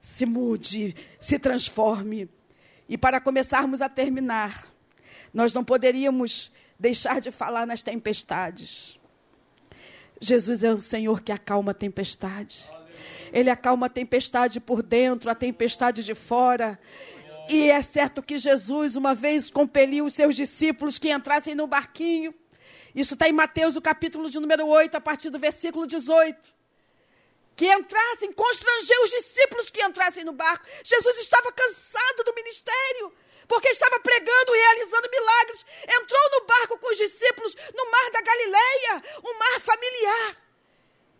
[0.00, 2.28] se mude, se transforme.
[2.88, 4.66] E para começarmos a terminar,
[5.32, 8.98] nós não poderíamos deixar de falar nas tempestades.
[10.20, 12.70] Jesus é o Senhor que acalma a tempestade.
[13.32, 16.78] Ele acalma a tempestade por dentro, a tempestade de fora.
[17.48, 22.34] E é certo que Jesus, uma vez, compeliu os seus discípulos que entrassem no barquinho.
[22.94, 26.62] Isso está em Mateus, o capítulo de número 8, a partir do versículo 18
[27.54, 30.66] que entrassem, constranger os discípulos que entrassem no barco.
[30.82, 33.12] Jesus estava cansado do ministério,
[33.46, 35.66] porque estava pregando e realizando milagres.
[35.82, 40.36] Entrou no barco com os discípulos no mar da Galileia, um mar familiar.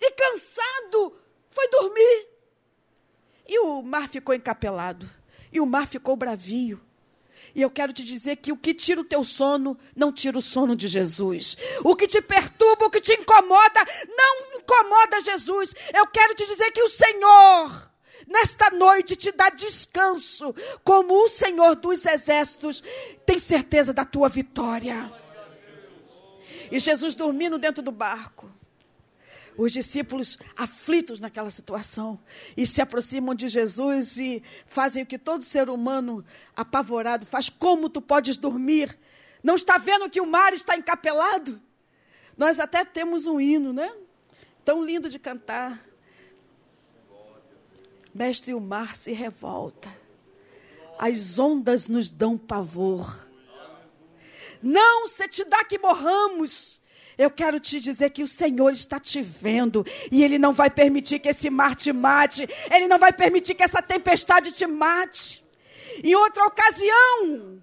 [0.01, 1.21] E cansado,
[1.51, 2.29] foi dormir.
[3.47, 5.09] E o mar ficou encapelado.
[5.53, 6.81] E o mar ficou bravio.
[7.55, 10.43] E eu quero te dizer que o que tira o teu sono, não tira o
[10.43, 11.57] sono de Jesus.
[11.85, 13.85] O que te perturba, o que te incomoda,
[14.17, 15.75] não incomoda Jesus.
[15.93, 17.91] Eu quero te dizer que o Senhor,
[18.27, 22.83] nesta noite, te dá descanso, como o Senhor dos exércitos
[23.27, 25.13] tem certeza da tua vitória.
[26.71, 28.52] E Jesus dormindo dentro do barco
[29.57, 32.19] os discípulos aflitos naquela situação
[32.57, 36.25] e se aproximam de Jesus e fazem o que todo ser humano
[36.57, 38.99] apavorado faz: Como tu podes dormir?
[39.43, 41.61] Não está vendo que o mar está encapelado?
[42.37, 43.93] Nós até temos um hino, né?
[44.65, 45.85] Tão lindo de cantar.
[48.15, 49.89] Mestre, o mar se revolta,
[50.99, 53.31] as ondas nos dão pavor.
[54.63, 56.81] Não se te dá que morramos
[57.19, 61.19] eu quero te dizer que o Senhor está te vendo e Ele não vai permitir
[61.19, 65.45] que esse mar te mate, Ele não vai permitir que essa tempestade te mate.
[66.03, 67.63] Em outra ocasião,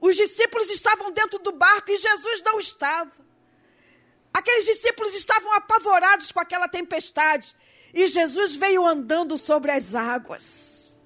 [0.00, 3.12] os discípulos estavam dentro do barco e Jesus não estava.
[4.32, 7.56] Aqueles discípulos estavam apavorados com aquela tempestade
[7.94, 11.00] e Jesus veio andando sobre as águas.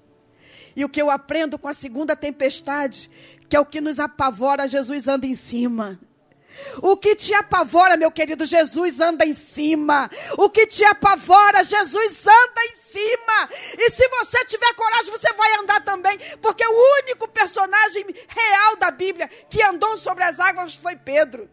[0.75, 3.09] E o que eu aprendo com a segunda tempestade,
[3.47, 5.99] que é o que nos apavora, Jesus anda em cima.
[6.81, 10.09] O que te apavora, meu querido, Jesus anda em cima.
[10.37, 13.49] O que te apavora, Jesus anda em cima.
[13.77, 18.91] E se você tiver coragem, você vai andar também, porque o único personagem real da
[18.91, 21.49] Bíblia que andou sobre as águas foi Pedro.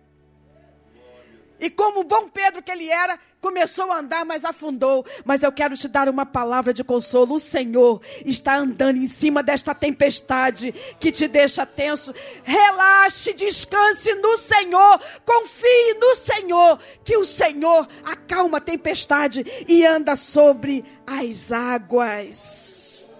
[1.60, 5.04] E como bom Pedro que ele era, começou a andar, mas afundou.
[5.24, 7.34] Mas eu quero te dar uma palavra de consolo.
[7.34, 12.14] O Senhor está andando em cima desta tempestade que te deixa tenso.
[12.44, 15.00] Relaxe, descanse no Senhor.
[15.24, 23.10] Confie no Senhor, que o Senhor acalma a tempestade e anda sobre as águas.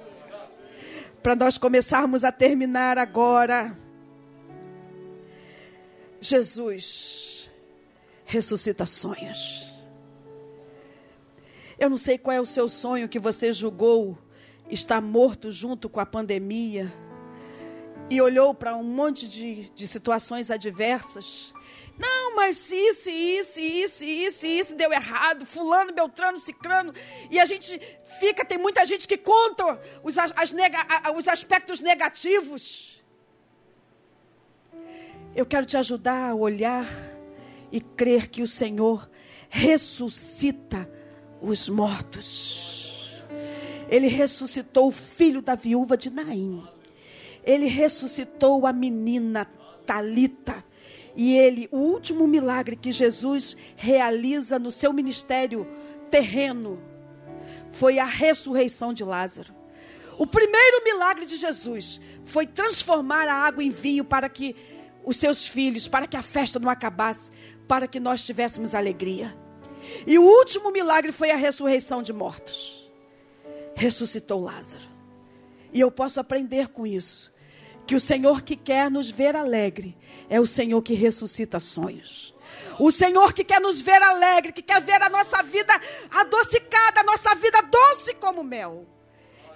[1.23, 3.77] Para nós começarmos a terminar agora.
[6.21, 7.38] Jesus
[8.29, 9.67] ressuscita sonhos.
[11.79, 14.19] Eu não sei qual é o seu sonho que você julgou
[14.69, 16.93] está morto junto com a pandemia
[18.11, 21.55] e olhou para um monte de, de situações adversas.
[21.99, 25.47] Não, mas isso, isso, isso, isso, isso deu errado.
[25.47, 26.93] Fulano, Beltrano, Cicrano.
[27.31, 27.81] E a gente
[28.21, 30.87] fica, tem muita gente que conta os, as nega,
[31.17, 33.03] os aspectos negativos.
[35.35, 36.87] Eu quero te ajudar a olhar
[37.71, 39.09] e crer que o Senhor
[39.49, 40.91] ressuscita
[41.41, 43.25] os mortos.
[43.91, 46.67] Ele ressuscitou o filho da viúva de Naim.
[47.45, 49.47] Ele ressuscitou a menina
[49.87, 50.65] Talita.
[51.17, 55.67] E ele, o último milagre que Jesus realiza no seu ministério
[56.11, 56.79] terreno
[57.71, 59.55] foi a ressurreição de Lázaro.
[60.19, 64.55] O primeiro milagre de Jesus foi transformar a água em vinho para que
[65.05, 67.31] os seus filhos, para que a festa não acabasse,
[67.69, 69.37] para que nós tivéssemos alegria.
[70.07, 72.91] E o último milagre foi a ressurreição de mortos.
[73.75, 74.89] Ressuscitou Lázaro.
[75.73, 77.33] E eu posso aprender com isso.
[77.87, 79.97] Que o Senhor que quer nos ver alegre
[80.29, 82.35] é o Senhor que ressuscita sonhos.
[82.79, 85.73] O Senhor que quer nos ver alegre, que quer ver a nossa vida
[86.11, 88.87] adocicada, a nossa vida doce como mel.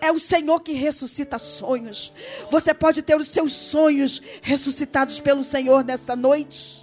[0.01, 2.13] É o Senhor que ressuscita sonhos.
[2.51, 6.82] Você pode ter os seus sonhos ressuscitados pelo Senhor nessa noite.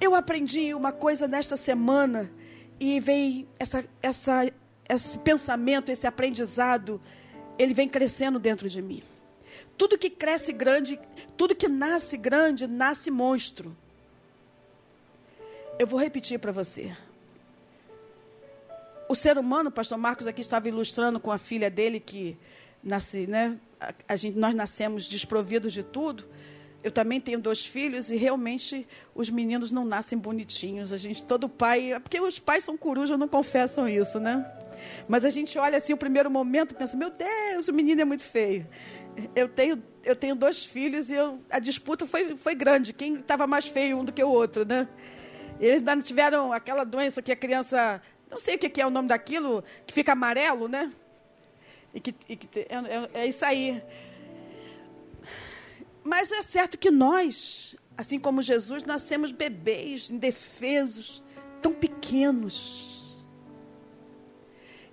[0.00, 2.30] Eu aprendi uma coisa nesta semana
[2.78, 4.52] e vem essa, essa,
[4.88, 7.00] esse pensamento, esse aprendizado,
[7.58, 9.02] ele vem crescendo dentro de mim.
[9.76, 10.98] Tudo que cresce grande,
[11.36, 13.76] tudo que nasce grande, nasce monstro.
[15.78, 16.96] Eu vou repetir para você.
[19.08, 22.36] O ser humano, o pastor Marcos aqui estava ilustrando com a filha dele que
[22.82, 23.58] nasce, né?
[23.80, 26.24] A, a gente, nós nascemos desprovidos de tudo.
[26.88, 30.90] Eu também tenho dois filhos e realmente os meninos não nascem bonitinhos.
[30.90, 34.50] A gente, todo pai, é porque os pais são corujas, não confessam isso, né?
[35.06, 38.22] Mas a gente olha assim o primeiro momento, pensa: meu Deus, o menino é muito
[38.22, 38.66] feio.
[39.36, 42.94] Eu tenho, eu tenho dois filhos e eu, a disputa foi, foi grande.
[42.94, 44.88] Quem estava mais feio um do que o outro, né?
[45.60, 48.00] Eles ainda tiveram aquela doença que a criança,
[48.30, 50.90] não sei o que é o nome daquilo, que fica amarelo, né?
[51.92, 53.82] E que, e que é, é, é isso aí.
[56.08, 61.22] Mas é certo que nós, assim como Jesus, nascemos bebês, indefesos,
[61.60, 63.06] tão pequenos.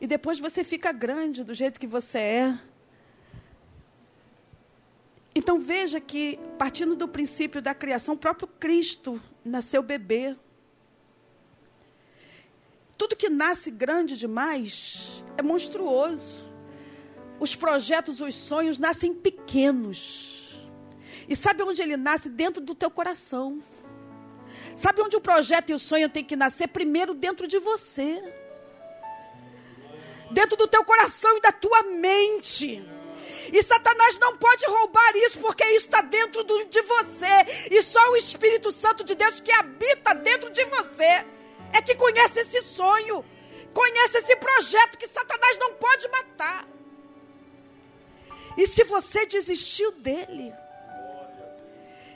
[0.01, 2.59] E depois você fica grande do jeito que você é.
[5.33, 10.35] Então veja que, partindo do princípio da criação, o próprio Cristo nasceu bebê.
[12.97, 16.45] Tudo que nasce grande demais é monstruoso.
[17.39, 20.34] Os projetos, os sonhos nascem pequenos.
[21.27, 22.29] E sabe onde ele nasce?
[22.29, 23.61] Dentro do teu coração.
[24.75, 26.67] Sabe onde o projeto e o sonho tem que nascer?
[26.67, 28.21] Primeiro dentro de você.
[30.31, 32.83] Dentro do teu coração e da tua mente.
[33.51, 37.67] E Satanás não pode roubar isso, porque isso está dentro do, de você.
[37.71, 41.25] E só o Espírito Santo de Deus que habita dentro de você
[41.73, 43.23] é que conhece esse sonho,
[43.73, 46.67] conhece esse projeto que Satanás não pode matar.
[48.57, 50.53] E se você desistiu dele,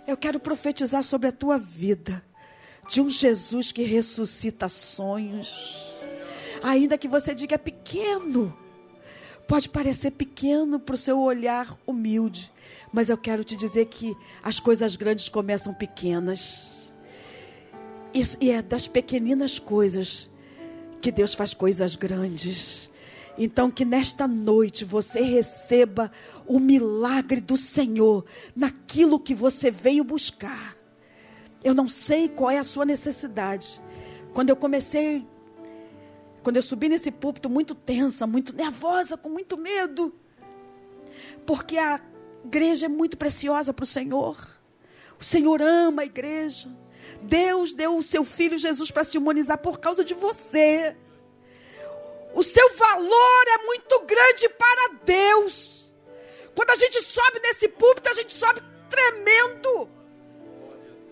[0.09, 2.23] eu quero profetizar sobre a tua vida
[2.89, 5.77] de um Jesus que ressuscita sonhos.
[6.63, 8.57] Ainda que você diga pequeno,
[9.47, 12.51] pode parecer pequeno para o seu olhar humilde,
[12.91, 16.91] mas eu quero te dizer que as coisas grandes começam pequenas.
[18.41, 20.27] E é das pequeninas coisas
[20.99, 22.88] que Deus faz coisas grandes.
[23.41, 26.11] Então, que nesta noite você receba
[26.45, 30.75] o milagre do Senhor naquilo que você veio buscar.
[31.63, 33.81] Eu não sei qual é a sua necessidade.
[34.33, 35.25] Quando eu comecei,
[36.43, 40.13] quando eu subi nesse púlpito muito tensa, muito nervosa, com muito medo,
[41.45, 42.01] porque a
[42.43, 44.35] igreja é muito preciosa para o Senhor.
[45.17, 46.67] O Senhor ama a igreja.
[47.21, 50.97] Deus deu o seu filho Jesus para se humanizar por causa de você.
[52.33, 55.89] O seu valor é muito grande para Deus.
[56.55, 59.89] Quando a gente sobe nesse púlpito, a gente sobe tremendo.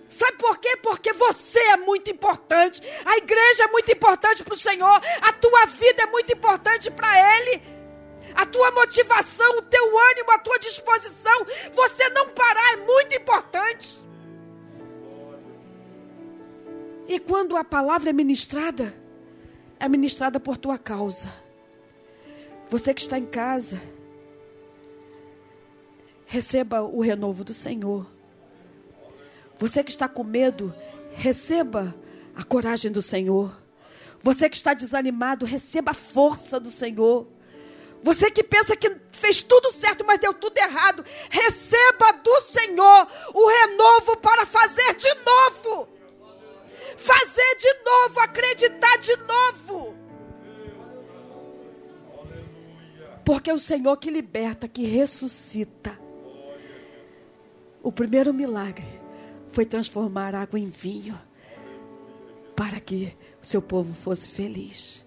[0.09, 0.77] Sabe por quê?
[0.77, 2.81] Porque você é muito importante.
[3.05, 5.01] A igreja é muito importante para o Senhor.
[5.21, 7.61] A tua vida é muito importante para Ele.
[8.35, 11.45] A tua motivação, o teu ânimo, a tua disposição.
[11.73, 13.99] Você não parar é muito importante.
[17.07, 18.93] E quando a palavra é ministrada,
[19.79, 21.31] é ministrada por tua causa.
[22.69, 23.81] Você que está em casa,
[26.25, 28.05] receba o renovo do Senhor.
[29.57, 30.73] Você que está com medo,
[31.13, 31.95] receba
[32.35, 33.55] a coragem do Senhor.
[34.21, 37.27] Você que está desanimado, receba a força do Senhor.
[38.03, 43.47] Você que pensa que fez tudo certo, mas deu tudo errado, receba do Senhor o
[43.47, 45.96] renovo para fazer de novo.
[46.95, 49.95] Fazer de novo, acreditar de novo.
[53.25, 55.99] Porque é o Senhor que liberta, que ressuscita.
[57.83, 58.87] O primeiro milagre
[59.49, 61.19] foi transformar água em vinho
[62.55, 65.05] para que o seu povo fosse feliz.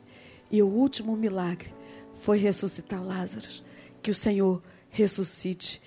[0.51, 1.75] E o último milagre
[2.15, 3.49] foi ressuscitar Lázaro.
[4.03, 5.81] Que o Senhor ressuscite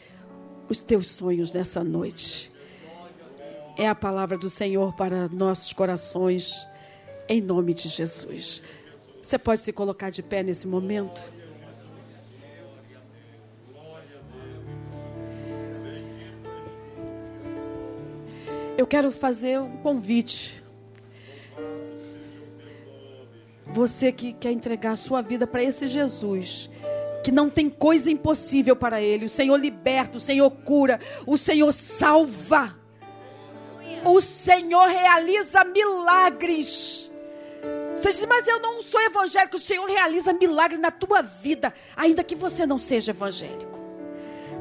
[0.69, 2.52] os teus sonhos nessa noite.
[3.77, 6.67] É a palavra do Senhor para nossos corações,
[7.27, 8.61] em nome de Jesus.
[9.21, 11.23] Você pode se colocar de pé nesse momento?
[18.77, 20.63] Eu quero fazer um convite
[23.73, 26.69] Você que quer entregar a sua vida para esse Jesus,
[27.23, 29.25] que não tem coisa impossível para ele.
[29.25, 32.82] O Senhor liberta, o Senhor cura, o Senhor salva.
[34.05, 37.11] O Senhor realiza milagres.
[37.97, 39.55] Você diz, mas eu não sou evangélico.
[39.55, 43.79] O Senhor realiza milagres na tua vida, ainda que você não seja evangélico.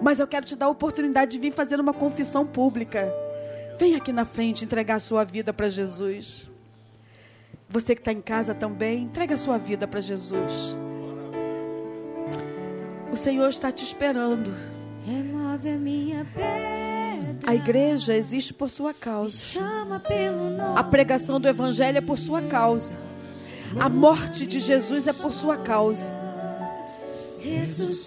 [0.01, 3.13] Mas eu quero te dar a oportunidade de vir fazer uma confissão pública.
[3.79, 6.49] Vem aqui na frente entregar a sua vida para Jesus.
[7.69, 10.77] Você que está em casa também, entrega a sua vida para Jesus.
[13.11, 14.55] O Senhor está te esperando.
[15.05, 16.92] Remove a minha pedra.
[17.47, 19.39] A igreja existe por sua causa.
[20.77, 22.97] A pregação do Evangelho é por sua causa.
[23.79, 26.13] A morte de Jesus é por sua causa.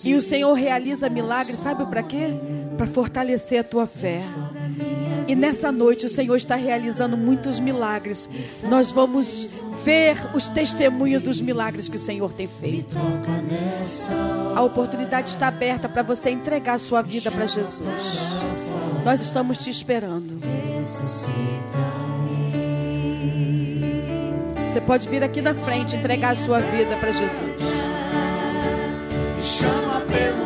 [0.03, 2.39] E o Senhor realiza milagres, sabe para quê?
[2.77, 4.21] Para fortalecer a tua fé.
[5.27, 8.29] E nessa noite o Senhor está realizando muitos milagres.
[8.63, 9.49] Nós vamos
[9.83, 12.95] ver os testemunhos dos milagres que o Senhor tem feito.
[14.55, 17.81] A oportunidade está aberta para você entregar a sua vida para Jesus.
[19.05, 20.41] Nós estamos te esperando.
[24.67, 27.39] Você pode vir aqui na frente entregar a sua vida para Jesus.
[29.41, 30.45] Chama pelo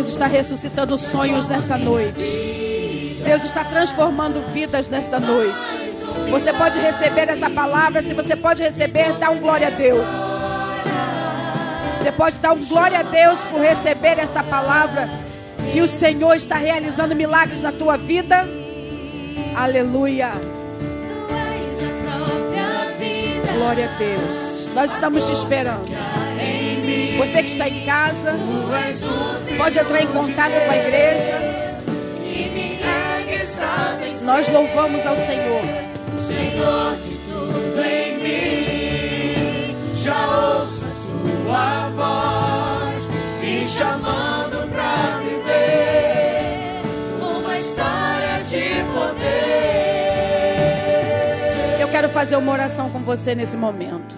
[0.00, 3.18] Deus está ressuscitando sonhos nessa noite.
[3.22, 5.89] Deus está transformando vidas nesta noite.
[6.30, 8.02] Você pode receber essa palavra.
[8.02, 10.06] Se você pode receber, dá um glória a Deus.
[11.98, 15.10] Você pode dar um glória a Deus por receber esta palavra.
[15.72, 18.46] Que o Senhor está realizando milagres na tua vida.
[19.54, 20.30] Aleluia.
[23.54, 24.68] Glória a Deus.
[24.74, 25.90] Nós estamos te esperando.
[27.18, 28.34] Você que está em casa,
[29.58, 31.60] pode entrar em contato com a igreja.
[34.24, 35.89] Nós louvamos ao Senhor.
[36.30, 43.02] Senhor de tudo em mim, já ouço a sua voz,
[43.40, 46.82] me chamando para viver
[47.20, 49.80] uma história de poder.
[51.80, 54.16] Eu quero fazer uma oração com você nesse momento.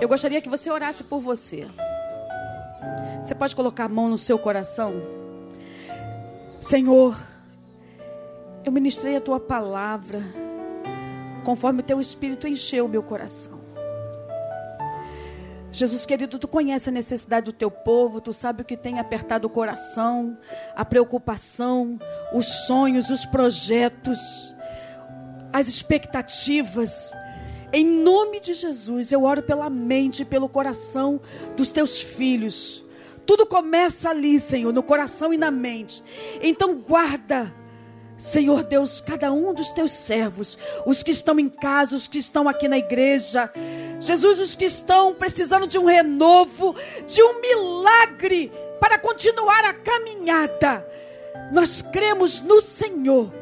[0.00, 1.66] Eu gostaria que você orasse por você.
[3.22, 4.94] Você pode colocar a mão no seu coração?
[6.60, 7.14] Senhor,
[8.68, 10.22] eu ministrei a tua palavra
[11.42, 13.58] conforme o teu espírito encheu o meu coração.
[15.72, 19.46] Jesus querido, tu conhece a necessidade do teu povo, tu sabe o que tem apertado
[19.46, 20.36] o coração,
[20.76, 21.98] a preocupação,
[22.34, 24.54] os sonhos, os projetos,
[25.50, 27.10] as expectativas.
[27.72, 31.22] Em nome de Jesus, eu oro pela mente e pelo coração
[31.56, 32.84] dos teus filhos.
[33.24, 36.02] Tudo começa ali, Senhor, no coração e na mente.
[36.42, 37.54] Então guarda,
[38.18, 42.48] Senhor Deus, cada um dos teus servos, os que estão em casa, os que estão
[42.48, 43.50] aqui na igreja.
[44.00, 46.74] Jesus, os que estão precisando de um renovo,
[47.06, 50.86] de um milagre para continuar a caminhada.
[51.52, 53.32] Nós cremos no Senhor,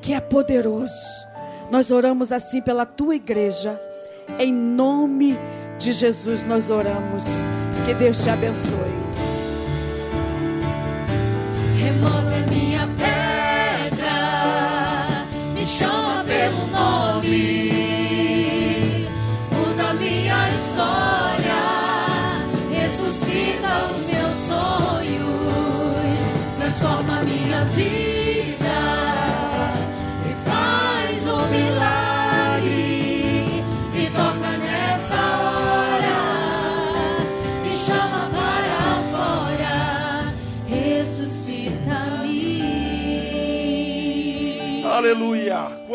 [0.00, 1.20] que é poderoso
[1.70, 3.80] nós oramos assim pela tua igreja.
[4.38, 5.38] Em nome
[5.78, 7.24] de Jesus nós oramos.
[7.86, 8.90] Que Deus te abençoe.
[11.78, 12.29] Remove
[15.66, 17.59] chama pelo nome,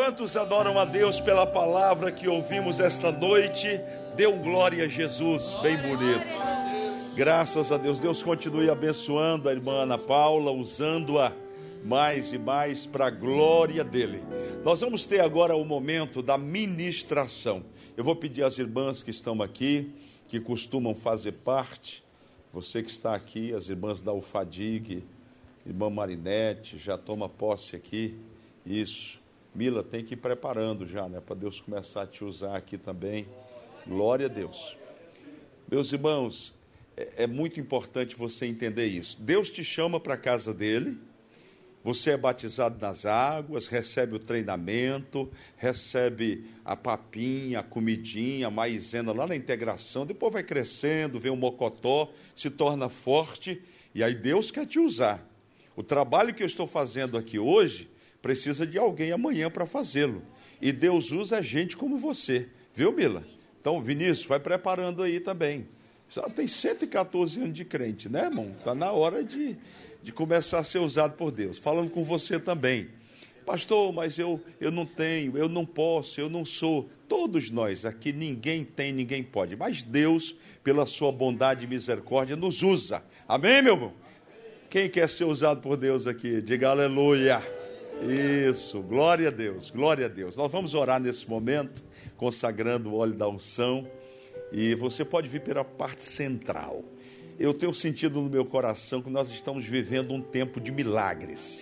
[0.06, 3.82] Quantos adoram a Deus pela palavra que ouvimos esta noite?
[4.16, 6.28] Dê um glória a Jesus, bem bonito.
[7.16, 7.98] Graças a Deus.
[7.98, 11.34] Deus continue abençoando a irmã Ana Paula, usando-a
[11.84, 14.22] mais e mais para a glória dele.
[14.64, 17.64] Nós vamos ter agora o momento da ministração.
[17.98, 19.92] Eu vou pedir às irmãs que estão aqui,
[20.28, 22.04] que costumam fazer parte,
[22.54, 25.04] você que está aqui, as irmãs da UFADIG,
[25.66, 28.16] irmã Marinete, já toma posse aqui.
[28.64, 29.25] Isso.
[29.56, 31.22] Mila, tem que ir preparando já, né?
[31.22, 33.28] Para Deus começar a te usar aqui também.
[33.88, 34.78] Glória a Deus.
[35.72, 36.54] Meus irmãos,
[36.98, 39.22] é, é muito importante você entender isso.
[39.22, 41.00] Deus te chama para a casa dele
[41.86, 49.14] você é batizado nas águas, recebe o treinamento, recebe a papinha, a comidinha, a maisena
[49.14, 53.62] lá na integração, depois vai crescendo, vem o mocotó, se torna forte,
[53.94, 55.24] e aí Deus quer te usar.
[55.76, 57.88] O trabalho que eu estou fazendo aqui hoje
[58.26, 60.24] precisa de alguém amanhã para fazê-lo.
[60.60, 63.24] E Deus usa gente como você, viu, Mila?
[63.60, 65.68] Então, Vinícius, vai preparando aí também.
[66.10, 68.52] Já tem 114 anos de crente, né, irmão?
[68.58, 69.56] Está na hora de,
[70.02, 71.60] de começar a ser usado por Deus.
[71.60, 72.90] Falando com você também.
[73.46, 76.90] Pastor, mas eu, eu não tenho, eu não posso, eu não sou.
[77.08, 79.56] Todos nós aqui, ninguém tem, ninguém pode.
[79.56, 83.04] Mas Deus, pela sua bondade e misericórdia, nos usa.
[83.28, 83.94] Amém, meu irmão?
[84.68, 86.42] Quem quer ser usado por Deus aqui?
[86.42, 87.65] Diga aleluia.
[88.02, 90.36] Isso, glória a Deus, glória a Deus.
[90.36, 91.84] Nós vamos orar nesse momento,
[92.18, 93.88] consagrando o óleo da unção.
[94.52, 96.84] E você pode vir pela parte central
[97.38, 101.62] eu tenho sentido no meu coração que nós estamos vivendo um tempo de milagres.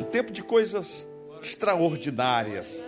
[0.00, 1.06] Um tempo de coisas
[1.42, 2.84] extraordinárias.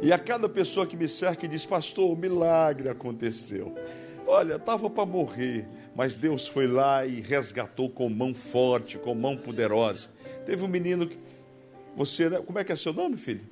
[0.00, 3.74] E a cada pessoa que me cerca diz: Pastor, o milagre aconteceu.
[4.26, 9.36] Olha, estava para morrer, mas Deus foi lá e resgatou com mão forte, com mão
[9.36, 10.08] poderosa.
[10.44, 11.18] Teve um menino que.
[11.96, 12.40] Você, né?
[12.40, 13.42] como é que é seu nome, filho?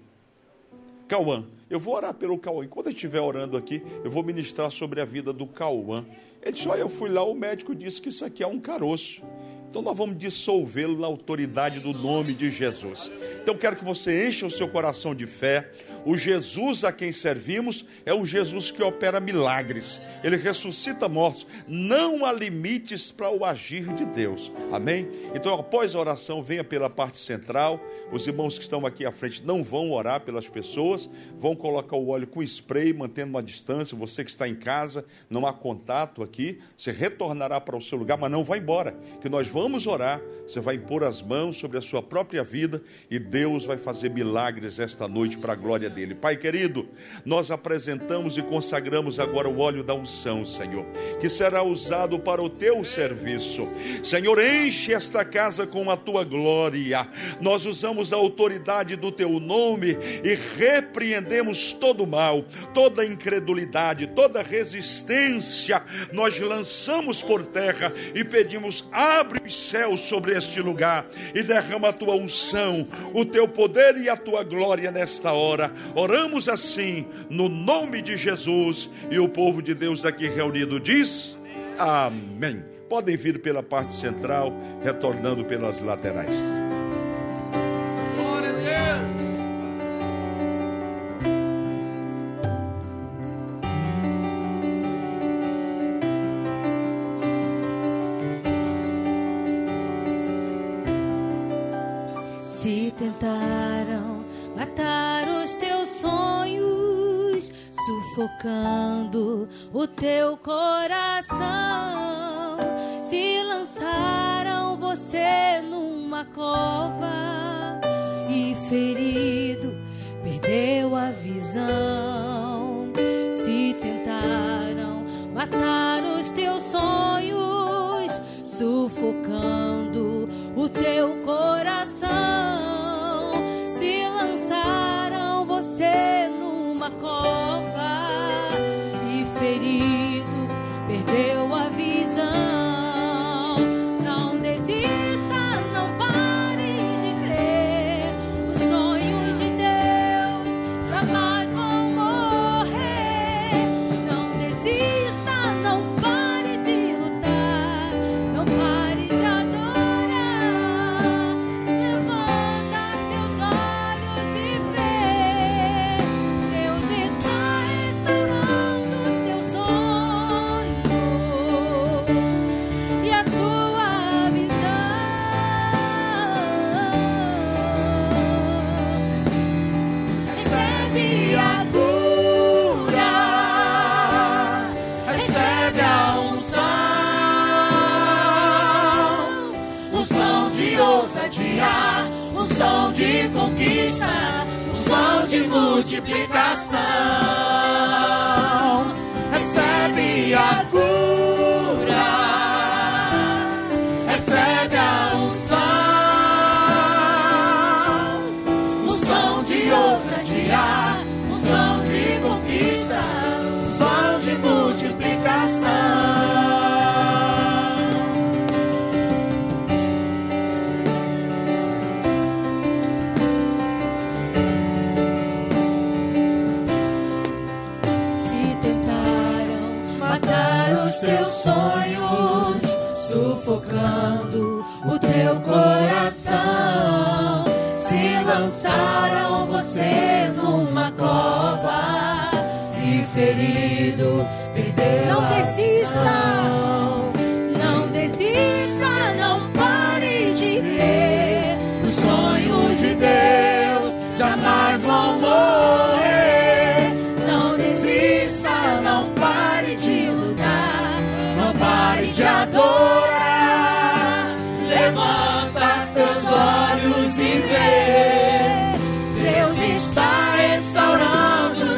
[1.07, 1.45] Cauã.
[1.69, 2.65] Eu vou orar pelo Cauã.
[2.65, 6.05] Enquanto eu estiver orando aqui, eu vou ministrar sobre a vida do Cauã.
[6.43, 9.23] Ele disse: Olha, eu fui lá, o médico disse que isso aqui é um caroço.
[9.71, 13.09] Então nós vamos dissolvê-lo na autoridade do nome de Jesus.
[13.41, 15.71] Então quero que você encha o seu coração de fé.
[16.05, 20.01] O Jesus a quem servimos é o Jesus que opera milagres.
[20.23, 21.47] Ele ressuscita mortos.
[21.69, 24.51] Não há limites para o agir de Deus.
[24.73, 25.09] Amém?
[25.35, 27.81] Então, após a oração, venha pela parte central.
[28.13, 31.09] Os irmãos que estão aqui à frente não vão orar pelas pessoas,
[31.39, 33.97] vão colocar o óleo com spray, mantendo uma distância.
[33.97, 38.19] Você que está em casa, não há contato aqui, você retornará para o seu lugar,
[38.19, 40.21] mas não vai embora, que nós vamos orar.
[40.47, 44.79] Você vai impor as mãos sobre a sua própria vida e Deus vai fazer milagres
[44.81, 46.15] esta noite para a glória dele.
[46.15, 46.89] Pai querido,
[47.25, 50.87] nós apresentamos e consagramos agora o óleo da unção, Senhor,
[51.21, 53.69] que será usado para o teu serviço.
[54.03, 57.09] Senhor, enche esta casa com a tua glória.
[57.41, 65.83] Nós usamos a autoridade do teu nome e repreendemos todo mal, toda incredulidade, toda resistência.
[66.13, 71.93] Nós lançamos por terra e pedimos: abre os céus sobre este lugar e derrama a
[71.93, 75.73] tua unção, o teu poder e a tua glória nesta hora.
[75.95, 81.37] Oramos assim, no nome de Jesus, e o povo de Deus aqui reunido diz:
[81.79, 82.65] Amém.
[82.89, 84.53] Podem vir pela parte central,
[84.83, 86.60] retornando pelas laterais.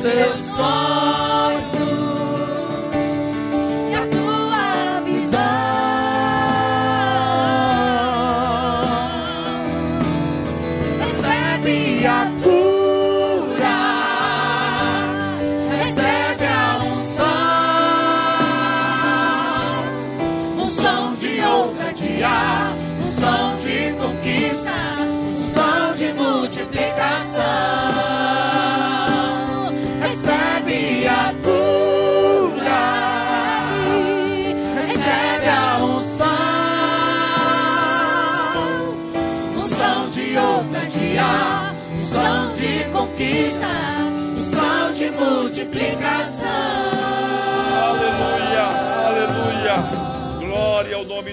[0.03, 0.92] Restaurando teus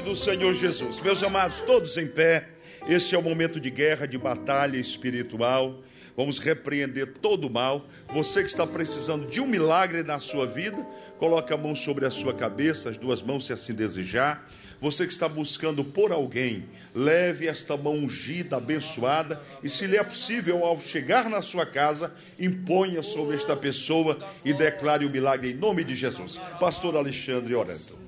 [0.09, 0.99] do Senhor Jesus.
[1.01, 2.47] Meus amados, todos em pé.
[2.87, 5.83] Este é o momento de guerra, de batalha espiritual.
[6.17, 7.85] Vamos repreender todo o mal.
[8.11, 10.83] Você que está precisando de um milagre na sua vida,
[11.19, 14.49] coloque a mão sobre a sua cabeça, as duas mãos se assim desejar.
[14.81, 16.65] Você que está buscando por alguém,
[16.95, 22.11] leve esta mão ungida, abençoada, e se lhe é possível, ao chegar na sua casa,
[22.39, 26.39] imponha sobre esta pessoa e declare o milagre em nome de Jesus.
[26.59, 27.98] Pastor Alexandre orando.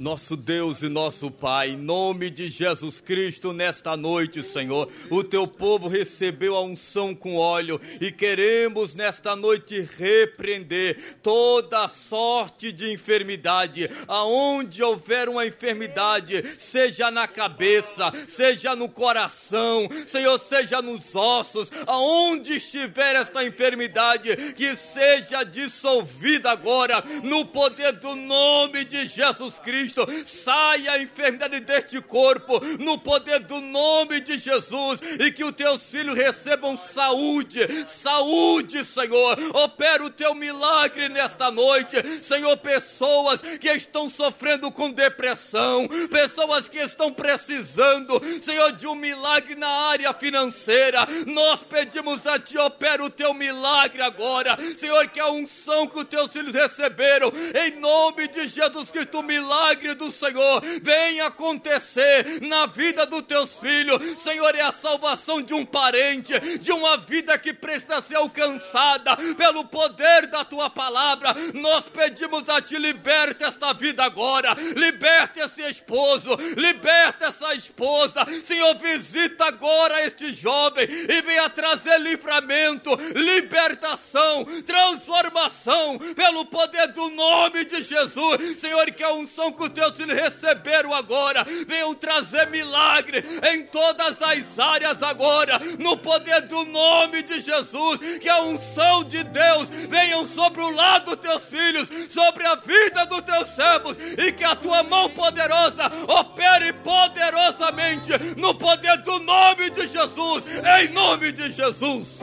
[0.00, 5.46] Nosso Deus e nosso Pai, em nome de Jesus Cristo, nesta noite, Senhor, o teu
[5.46, 13.90] povo recebeu a unção com óleo e queremos nesta noite repreender toda sorte de enfermidade,
[14.08, 22.54] aonde houver uma enfermidade, seja na cabeça, seja no coração, Senhor, seja nos ossos, aonde
[22.54, 29.89] estiver esta enfermidade, que seja dissolvida agora no poder do nome de Jesus Cristo.
[30.26, 35.82] Saia a enfermidade deste corpo no poder do nome de Jesus e que os teus
[35.84, 39.38] filhos recebam saúde, saúde, Senhor.
[39.54, 42.56] Opera o teu milagre nesta noite, Senhor.
[42.58, 49.68] Pessoas que estão sofrendo com depressão, pessoas que estão precisando, Senhor, de um milagre na
[49.68, 51.06] área financeira.
[51.26, 56.04] Nós pedimos a Ti, opera o teu milagre agora, Senhor, que a unção que os
[56.04, 62.66] teus filhos receberam, em nome de Jesus Cristo, o milagre do Senhor venha acontecer na
[62.66, 67.52] vida dos teus filhos, Senhor, é a salvação de um parente, de uma vida que
[67.52, 71.34] precisa ser alcançada pelo poder da tua palavra.
[71.54, 78.76] Nós pedimos a Ti, liberta esta vida agora, liberta esse esposo, liberta essa esposa, Senhor,
[78.78, 87.82] visita agora este jovem e venha trazer livramento, libertação, transformação pelo poder do nome de
[87.82, 93.62] Jesus, Senhor, que a unção que os teus filhos receberam agora, venham trazer milagre em
[93.64, 99.68] todas as áreas agora, no poder do nome de Jesus, que a unção de Deus
[99.88, 104.44] venham sobre o lado dos teus filhos, sobre a vida dos teus servos, e que
[104.44, 110.44] a tua mão poderosa opere poderosamente no poder do nome de Jesus,
[110.80, 112.18] em nome de Jesus.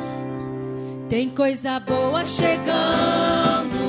[1.09, 3.86] Tem coisa boa chegando,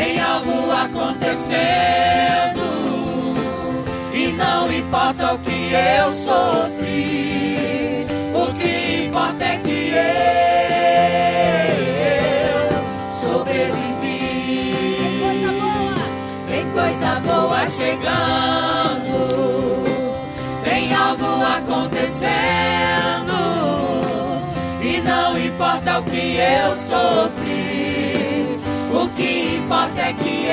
[0.00, 1.44] tem algo acontecendo,
[4.14, 9.92] e não importa o que eu sofri, o que importa é que
[12.54, 12.70] eu
[13.20, 14.32] sobrevivi.
[16.48, 19.28] Tem coisa boa chegando,
[20.64, 22.00] tem algo acontecendo.
[24.82, 27.39] E não importa o que eu sofri,
[29.70, 30.46] importa é que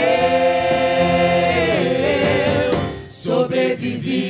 [2.61, 2.77] eu
[3.09, 4.27] sobrevivi.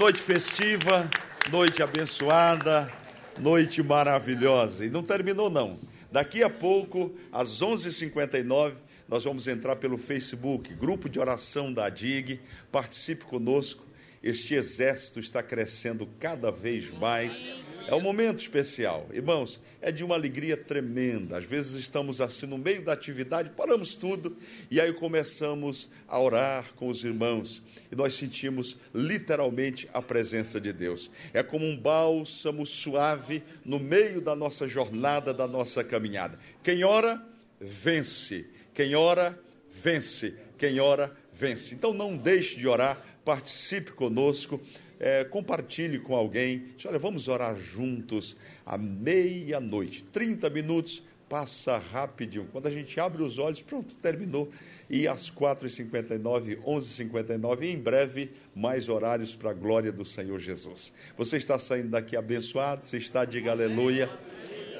[0.00, 1.10] Noite festiva,
[1.50, 2.90] noite abençoada,
[3.38, 4.86] noite maravilhosa.
[4.86, 5.78] E não terminou, não.
[6.10, 12.40] Daqui a pouco, às 11h59, nós vamos entrar pelo Facebook, grupo de oração da DIG.
[12.72, 13.84] Participe conosco.
[14.22, 17.44] Este exército está crescendo cada vez mais.
[17.86, 19.08] É um momento especial.
[19.12, 21.38] Irmãos, é de uma alegria tremenda.
[21.38, 24.36] Às vezes estamos assim no meio da atividade, paramos tudo
[24.70, 27.62] e aí começamos a orar com os irmãos.
[27.90, 31.10] E nós sentimos literalmente a presença de Deus.
[31.32, 36.38] É como um bálsamo suave no meio da nossa jornada, da nossa caminhada.
[36.62, 37.20] Quem ora,
[37.60, 38.46] vence.
[38.72, 39.38] Quem ora,
[39.70, 40.36] vence.
[40.56, 41.74] Quem ora, vence.
[41.74, 44.60] Então não deixe de orar, participe conosco,
[45.00, 46.66] é, compartilhe com alguém.
[46.76, 48.36] Diz, Olha, vamos orar juntos
[48.66, 52.46] à meia-noite, 30 minutos, passa rapidinho.
[52.52, 54.50] Quando a gente abre os olhos, pronto, terminou.
[54.90, 60.92] E às 4h59, 11h59, e em breve, mais horários para a glória do Senhor Jesus.
[61.16, 64.10] Você está saindo daqui abençoado, você está, diga aleluia.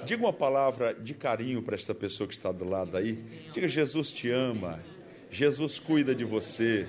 [0.05, 3.23] Diga uma palavra de carinho para esta pessoa que está do lado aí.
[3.53, 4.81] Diga: Jesus te ama,
[5.31, 6.89] Jesus cuida de você.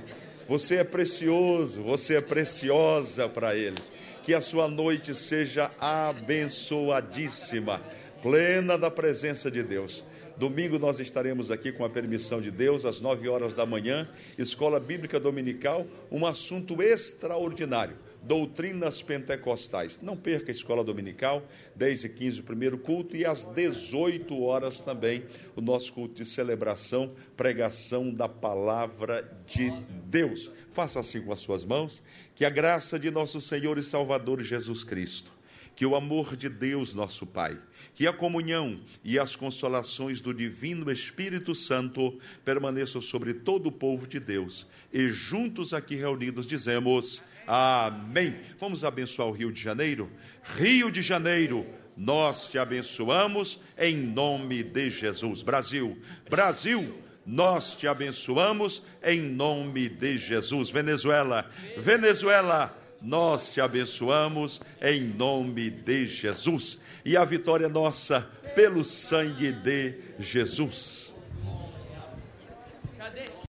[0.51, 3.77] Você é precioso, você é preciosa para Ele.
[4.21, 7.81] Que a sua noite seja abençoadíssima,
[8.21, 10.03] plena da presença de Deus.
[10.35, 14.77] Domingo nós estaremos aqui com a permissão de Deus, às nove horas da manhã, Escola
[14.77, 19.99] Bíblica Dominical, um assunto extraordinário doutrinas pentecostais.
[20.01, 24.79] Não perca a escola dominical, 10 e 15 o primeiro culto e às 18 horas
[24.79, 25.25] também
[25.55, 29.71] o nosso culto de celebração, pregação da palavra de
[30.05, 30.51] Deus.
[30.71, 32.03] Faça assim com as suas mãos,
[32.35, 35.31] que a graça de nosso Senhor e Salvador Jesus Cristo,
[35.75, 37.59] que o amor de Deus, nosso Pai,
[37.93, 44.07] que a comunhão e as consolações do Divino Espírito Santo permaneçam sobre todo o povo
[44.07, 44.67] de Deus.
[44.93, 48.35] E juntos aqui reunidos dizemos: Amém.
[48.59, 50.11] Vamos abençoar o Rio de Janeiro?
[50.57, 51.65] Rio de Janeiro,
[51.95, 55.43] nós te abençoamos em nome de Jesus.
[55.43, 55.97] Brasil,
[56.29, 60.69] Brasil, nós te abençoamos em nome de Jesus.
[60.69, 66.79] Venezuela, Venezuela, nós te abençoamos em nome de Jesus.
[67.03, 68.21] E a vitória é nossa
[68.55, 71.10] pelo sangue de Jesus.